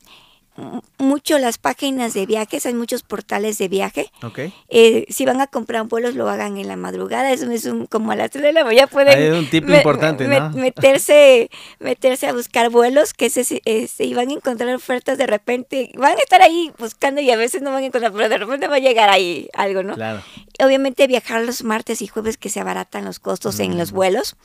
mucho 0.97 1.37
las 1.39 1.57
páginas 1.57 2.13
de 2.13 2.25
viajes, 2.25 2.65
hay 2.65 2.73
muchos 2.73 3.03
portales 3.03 3.57
de 3.57 3.67
viaje. 3.67 4.11
Okay. 4.21 4.53
Eh, 4.69 5.05
si 5.09 5.25
van 5.25 5.41
a 5.41 5.47
comprar 5.47 5.85
vuelos, 5.85 6.15
lo 6.15 6.29
hagan 6.29 6.57
en 6.57 6.67
la 6.67 6.75
madrugada, 6.75 7.31
eso 7.31 7.49
es 7.51 7.65
un, 7.65 7.85
como 7.85 8.11
a 8.11 8.15
las 8.15 8.31
3 8.31 8.43
de 8.43 8.53
la 8.53 8.63
mañana 8.63 8.87
pueden 8.87 9.33
un 9.33 9.49
tip 9.49 9.69
importante, 9.69 10.27
¿no? 10.27 10.49
meterse, 10.55 11.49
meterse 11.79 12.27
a 12.27 12.33
buscar 12.33 12.69
vuelos, 12.69 13.13
que 13.13 13.29
se, 13.29 13.43
se, 13.43 13.61
y 13.99 14.13
van 14.13 14.29
a 14.29 14.33
encontrar 14.33 14.73
ofertas 14.73 15.17
de 15.17 15.27
repente, 15.27 15.91
van 15.97 16.17
a 16.17 16.19
estar 16.19 16.41
ahí 16.41 16.71
buscando 16.77 17.21
y 17.21 17.31
a 17.31 17.37
veces 17.37 17.61
no 17.61 17.71
van 17.71 17.83
a 17.83 17.85
encontrar, 17.87 18.11
pero 18.11 18.29
de 18.29 18.37
repente 18.37 18.67
va 18.67 18.75
a 18.75 18.79
llegar 18.79 19.09
ahí 19.09 19.49
algo, 19.53 19.83
¿no? 19.83 19.95
Claro. 19.95 20.21
Obviamente 20.63 21.07
viajar 21.07 21.43
los 21.43 21.63
martes 21.63 22.01
y 22.01 22.07
jueves 22.07 22.37
que 22.37 22.49
se 22.49 22.59
abaratan 22.59 23.05
los 23.05 23.19
costos 23.19 23.59
en 23.59 23.77
los 23.77 23.91
vuelos. 23.91 24.35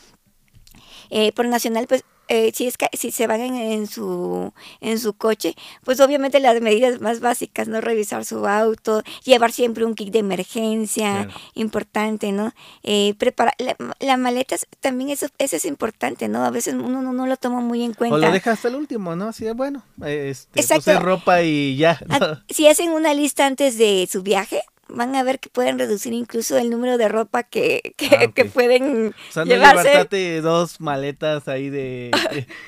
Eh, 1.11 1.33
por 1.33 1.46
nacional, 1.46 1.87
pues 1.87 2.05
eh, 2.28 2.52
si 2.54 2.66
es 2.66 2.74
si 2.92 3.10
se 3.10 3.26
van 3.26 3.40
en, 3.40 3.87
su 3.87 4.52
en 4.80 4.98
su 4.98 5.14
coche, 5.14 5.54
pues 5.84 6.00
obviamente 6.00 6.40
las 6.40 6.60
medidas 6.60 7.00
más 7.00 7.20
básicas, 7.20 7.68
no 7.68 7.80
revisar 7.80 8.24
su 8.24 8.46
auto, 8.46 9.02
llevar 9.24 9.52
siempre 9.52 9.84
un 9.84 9.94
kit 9.94 10.12
de 10.12 10.20
emergencia, 10.20 11.28
importante, 11.54 12.32
¿no? 12.32 12.52
Eh, 12.82 13.14
preparar 13.18 13.54
la, 14.00 14.16
maleta 14.16 14.56
también 14.80 15.10
eso, 15.10 15.26
eso 15.38 15.56
es 15.56 15.64
importante, 15.64 16.28
¿no? 16.28 16.44
A 16.44 16.50
veces 16.50 16.74
uno 16.74 17.00
no, 17.02 17.26
lo 17.26 17.37
toma 17.37 17.60
muy 17.60 17.82
en 17.82 17.94
cuenta. 17.94 18.16
O 18.16 18.18
lo 18.18 18.30
deja 18.30 18.52
hasta 18.52 18.68
el 18.68 18.76
último, 18.76 19.16
¿no? 19.16 19.28
Así 19.28 19.44
de 19.44 19.52
bueno, 19.52 19.82
este, 20.04 20.62
pues 20.62 21.02
ropa 21.02 21.42
y 21.42 21.76
ya. 21.76 21.98
Ah, 22.08 22.40
si 22.48 22.66
hacen 22.68 22.90
una 22.90 23.14
lista 23.14 23.46
antes 23.46 23.76
de 23.78 24.08
su 24.10 24.22
viaje, 24.22 24.62
van 24.88 25.14
a 25.16 25.23
ver 25.23 25.40
que 25.40 25.49
pueden 25.49 25.79
reducir 25.79 26.12
incluso 26.12 26.57
el 26.59 26.70
número 26.70 26.99
de 26.99 27.09
ropa 27.09 27.42
que, 27.42 27.94
que, 27.97 28.07
ah, 28.16 28.44
pueden 28.53 29.14
o 29.31 29.33
sea, 29.33 29.44
no 29.44 29.51
llevarse. 29.51 30.40
dos 30.40 30.81
maletas 30.81 31.49
ahí 31.49 31.70
de 31.70 32.11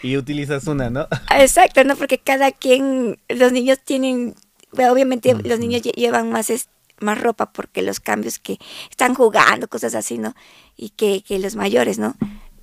y 0.02 0.16
utilizas 0.16 0.66
una, 0.66 0.90
¿no? 0.90 1.06
Exacto, 1.36 1.84
¿no? 1.84 1.96
Porque 1.96 2.18
cada 2.18 2.52
quien, 2.52 3.18
los 3.28 3.52
niños 3.52 3.78
tienen, 3.84 4.34
obviamente 4.72 5.34
los 5.34 5.58
niños 5.58 5.82
llevan 5.82 6.30
más 6.30 6.50
más 6.98 7.20
ropa 7.20 7.52
porque 7.52 7.82
los 7.82 8.00
cambios 8.00 8.38
que 8.38 8.58
están 8.90 9.14
jugando, 9.14 9.68
cosas 9.68 9.94
así, 9.94 10.18
¿no? 10.18 10.34
Y 10.76 10.90
que, 10.90 11.22
que 11.22 11.38
los 11.38 11.56
mayores, 11.56 11.98
¿no? 11.98 12.14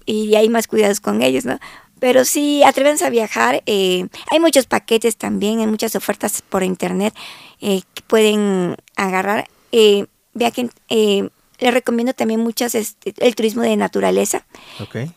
Y 0.06 0.36
hay 0.36 0.50
más 0.50 0.68
cuidados 0.68 1.00
con 1.00 1.22
ellos, 1.22 1.46
¿no? 1.46 1.60
Pero 2.04 2.26
sí, 2.26 2.64
atrévense 2.66 3.06
a 3.06 3.10
viajar. 3.10 3.64
Eh, 3.66 4.08
hay 4.30 4.40
muchos 4.42 4.66
paquetes 4.66 5.16
también, 5.16 5.62
hay 5.62 5.68
muchas 5.68 5.96
ofertas 5.96 6.42
por 6.42 6.62
internet 6.62 7.16
eh, 7.62 7.80
que 7.94 8.02
pueden 8.02 8.76
agarrar. 8.98 9.48
Eh, 9.72 10.08
viajen, 10.34 10.70
eh, 10.90 11.30
les 11.60 11.74
recomiendo 11.74 12.12
también 12.12 12.42
muchas 12.42 12.76
este, 12.76 13.14
el 13.20 13.36
turismo 13.36 13.62
de 13.62 13.78
naturaleza, 13.78 14.46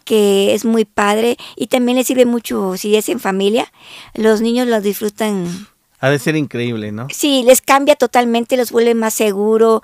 que 0.04 0.54
es 0.54 0.64
muy 0.64 0.84
padre 0.84 1.36
y 1.56 1.66
también 1.66 1.98
les 1.98 2.06
sirve 2.06 2.24
mucho 2.24 2.76
si 2.76 2.94
es 2.94 3.08
en 3.08 3.18
familia. 3.18 3.66
Los 4.14 4.40
niños 4.40 4.68
lo 4.68 4.80
disfrutan 4.80 5.66
ha 5.98 6.10
de 6.10 6.18
ser 6.18 6.36
increíble, 6.36 6.92
¿no? 6.92 7.08
Sí, 7.10 7.42
les 7.46 7.62
cambia 7.62 7.96
totalmente, 7.96 8.56
los 8.56 8.70
vuelve 8.70 8.94
más 8.94 9.14
seguro, 9.14 9.82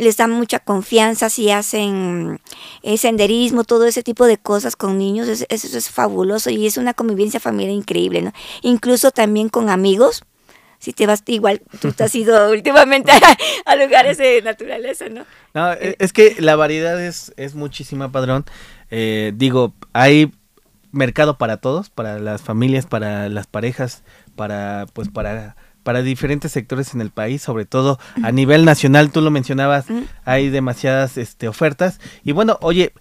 les 0.00 0.16
da 0.16 0.26
mucha 0.26 0.58
confianza 0.58 1.28
si 1.28 1.50
hacen 1.50 2.40
eh, 2.82 2.96
senderismo, 2.96 3.64
todo 3.64 3.84
ese 3.84 4.02
tipo 4.02 4.26
de 4.26 4.38
cosas 4.38 4.74
con 4.74 4.98
niños, 4.98 5.28
eso 5.28 5.46
es, 5.48 5.90
fabuloso 5.90 6.50
y 6.50 6.66
es 6.66 6.76
una 6.76 6.94
convivencia 6.94 7.38
familiar 7.38 7.74
increíble, 7.74 8.22
¿no? 8.22 8.32
Incluso 8.62 9.10
también 9.10 9.48
con 9.48 9.68
amigos, 9.68 10.24
si 10.78 10.92
te 10.92 11.06
vas 11.06 11.22
igual, 11.26 11.62
tú 11.80 11.92
te 11.92 12.04
has 12.04 12.14
ido 12.14 12.50
últimamente 12.52 13.12
a, 13.66 13.76
lugares 13.76 14.18
de 14.18 14.40
naturaleza, 14.42 15.08
¿no? 15.08 15.26
No, 15.54 15.72
e, 15.74 15.96
es 15.98 16.12
que 16.12 16.36
la 16.38 16.56
variedad 16.56 17.00
es, 17.02 17.32
es 17.36 17.54
muchísima, 17.54 18.10
padrón. 18.10 18.46
Eh, 18.90 19.32
digo, 19.36 19.74
hay 19.92 20.32
mercado 20.92 21.36
para 21.36 21.58
todos, 21.58 21.90
para 21.90 22.18
las 22.18 22.40
familias, 22.40 22.86
para 22.86 23.28
las 23.28 23.46
parejas, 23.46 24.02
para 24.34 24.86
pues 24.92 25.08
para 25.08 25.56
para 25.90 26.02
diferentes 26.02 26.52
sectores 26.52 26.94
en 26.94 27.00
el 27.00 27.10
país, 27.10 27.42
sobre 27.42 27.64
todo 27.64 27.98
a 28.22 28.30
nivel 28.30 28.64
nacional, 28.64 29.10
tú 29.10 29.22
lo 29.22 29.32
mencionabas, 29.32 29.86
hay 30.24 30.48
demasiadas 30.48 31.18
este 31.18 31.48
ofertas. 31.48 31.98
Y 32.22 32.30
bueno, 32.30 32.58
oye, 32.62 32.92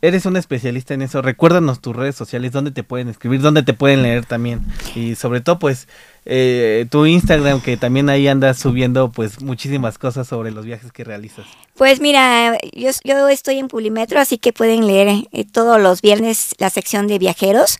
eres 0.00 0.26
un 0.26 0.36
especialista 0.36 0.92
en 0.92 1.02
eso, 1.02 1.22
recuérdanos 1.22 1.80
tus 1.80 1.94
redes 1.94 2.16
sociales, 2.16 2.50
dónde 2.50 2.72
te 2.72 2.82
pueden 2.82 3.08
escribir, 3.08 3.42
dónde 3.42 3.62
te 3.62 3.74
pueden 3.74 4.02
leer 4.02 4.26
también. 4.26 4.60
Y 4.96 5.14
sobre 5.14 5.40
todo 5.40 5.60
pues 5.60 5.86
eh, 6.24 6.86
tu 6.90 7.06
Instagram 7.06 7.60
que 7.60 7.76
también 7.76 8.08
ahí 8.08 8.26
andas 8.26 8.58
subiendo 8.58 9.12
pues 9.12 9.40
muchísimas 9.40 9.96
cosas 9.98 10.26
sobre 10.26 10.50
los 10.50 10.64
viajes 10.64 10.90
que 10.90 11.04
realizas. 11.04 11.46
Pues 11.76 12.00
mira, 12.00 12.58
yo, 12.74 12.90
yo 13.04 13.28
estoy 13.28 13.60
en 13.60 13.68
Pulimetro, 13.68 14.18
así 14.18 14.36
que 14.36 14.52
pueden 14.52 14.88
leer 14.88 15.28
eh, 15.30 15.44
todos 15.44 15.80
los 15.80 16.02
viernes 16.02 16.56
la 16.58 16.70
sección 16.70 17.06
de 17.06 17.20
viajeros. 17.20 17.78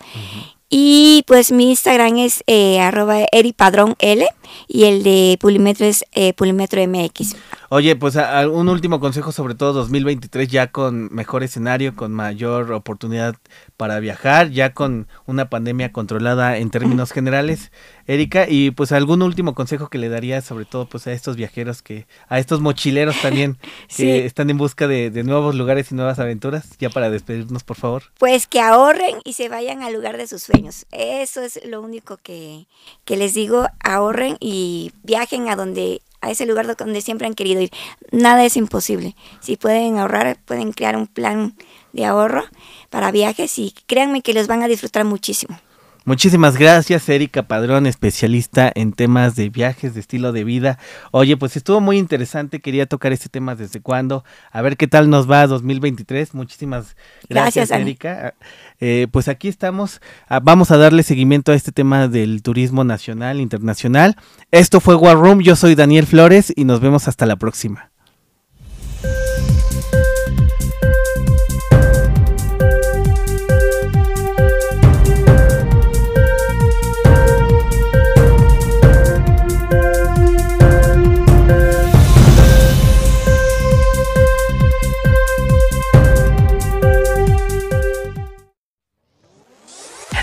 Y 0.75 1.23
pues 1.27 1.53
mi 1.53 1.69
Instagram 1.69 2.17
es 2.17 2.43
eh, 2.47 2.81
arroba 2.81 3.27
eripadrón 3.31 3.95
L 3.99 4.27
y 4.69 4.85
el 4.85 5.03
de 5.03 5.37
Pulimetro 5.39 5.85
es 5.85 6.07
eh, 6.13 6.33
Pulimetro 6.33 6.83
MX. 6.89 7.37
Oye, 7.75 7.97
pues 7.97 8.19
un 8.51 8.69
último 8.69 9.01
consejo 9.01 9.33
sobre 9.33 9.55
todo 9.55 9.73
2023 9.73 10.47
ya 10.47 10.71
con 10.71 11.09
mejor 11.11 11.43
escenario, 11.43 11.97
con 11.97 12.13
mayor 12.13 12.71
oportunidad 12.71 13.35
para 13.79 13.99
viajar, 13.99 14.51
ya 14.51 14.75
con 14.75 15.09
una 15.25 15.49
pandemia 15.49 15.91
controlada 15.91 16.59
en 16.59 16.69
términos 16.69 17.13
generales, 17.13 17.73
Erika, 18.07 18.47
y 18.47 18.73
pues 18.73 18.93
algún 18.93 19.23
último 19.23 19.55
consejo 19.55 19.89
que 19.89 19.97
le 19.97 20.11
daría 20.11 20.43
sobre 20.43 20.67
todo 20.67 20.87
pues 20.87 21.07
a 21.07 21.13
estos 21.13 21.37
viajeros 21.37 21.81
que, 21.81 22.07
a 22.29 22.39
estos 22.39 22.61
mochileros 22.61 23.19
también 23.23 23.57
que 23.97 24.27
están 24.27 24.51
en 24.51 24.59
busca 24.59 24.87
de, 24.87 25.11
nuevos 25.25 25.55
lugares 25.55 25.91
y 25.93 25.95
nuevas 25.95 26.19
aventuras, 26.19 26.77
ya 26.79 26.91
para 26.91 27.09
despedirnos 27.09 27.65
por 27.65 27.79
favor. 27.79 28.03
Pues 28.19 28.47
que 28.47 28.61
ahorren 28.61 29.17
y 29.25 29.33
se 29.33 29.49
vayan 29.49 29.83
al 29.83 29.95
lugar 29.95 30.19
de 30.19 30.27
sus 30.27 30.43
sueños, 30.43 30.85
eso 30.91 31.41
es 31.41 31.59
lo 31.65 31.81
único 31.81 32.19
que, 32.19 32.67
que 33.07 33.17
les 33.17 33.33
digo, 33.33 33.67
ahorren 33.83 34.37
y 34.41 34.93
viajen 35.05 35.49
a 35.49 35.57
donde 35.57 36.03
a 36.23 36.31
ese 36.31 36.47
lugar 36.47 36.75
donde 36.77 37.01
siempre 37.03 37.27
han 37.27 37.35
querido 37.35 37.61
ir. 37.61 37.71
Nada 38.11 38.45
es 38.45 38.57
imposible. 38.57 39.15
Si 39.41 39.57
pueden 39.57 39.99
ahorrar, 39.99 40.39
pueden 40.45 40.73
crear 40.73 40.97
un 40.97 41.07
plan 41.07 41.55
de 41.93 42.07
ahorro 42.07 42.45
para 42.89 43.11
viajes 43.11 43.59
y 43.59 43.75
créanme 43.87 44.23
que 44.23 44.33
los 44.33 44.47
van 44.47 44.63
a 44.63 44.69
disfrutar 44.69 45.05
muchísimo. 45.05 45.59
Muchísimas 46.05 46.57
gracias, 46.57 47.09
Erika 47.09 47.45
Padrón, 47.45 47.87
especialista 47.87 48.73
en 48.75 48.93
temas 48.93 49.37
de 49.37 49.51
viajes, 49.51 49.95
de 49.95 50.01
estilo 50.01 50.33
de 50.33 50.43
vida. 50.43 50.79
Oye, 51.13 51.37
pues 51.37 51.57
estuvo 51.57 51.81
muy 51.81 51.97
interesante, 51.97 52.61
quería 52.61 52.87
tocar 52.87 53.13
este 53.13 53.29
tema 53.29 53.55
desde 53.55 53.81
cuándo, 53.81 54.25
a 54.51 54.63
ver 54.63 54.77
qué 54.77 54.89
tal 54.89 55.11
nos 55.11 55.31
va 55.31 55.47
2023. 55.47 56.35
Muchísimas 56.35 56.97
gracias, 57.29 57.71
Erika. 57.71 58.35
Eh, 58.81 59.07
pues 59.13 59.29
aquí 59.29 59.47
estamos, 59.47 60.01
ah, 60.29 60.41
vamos 60.41 60.73
a 60.73 60.77
darle 60.77 61.05
seguimiento 61.05 61.53
a 61.53 61.55
este 61.55 61.71
tema 61.71 62.09
del 62.09 62.43
turismo 62.43 62.83
nacional, 62.83 63.41
internacional. 63.41 64.17
Esto 64.51 64.81
fue 64.81 64.97
War 64.97 65.17
Room, 65.17 65.41
yo 65.41 65.55
soy 65.55 65.77
Daniel 65.77 66.07
Flores 66.07 66.53
y 66.57 66.65
nos 66.65 66.81
vemos 66.81 67.07
hasta 67.07 67.27
la 67.27 67.37
próxima. 67.37 67.92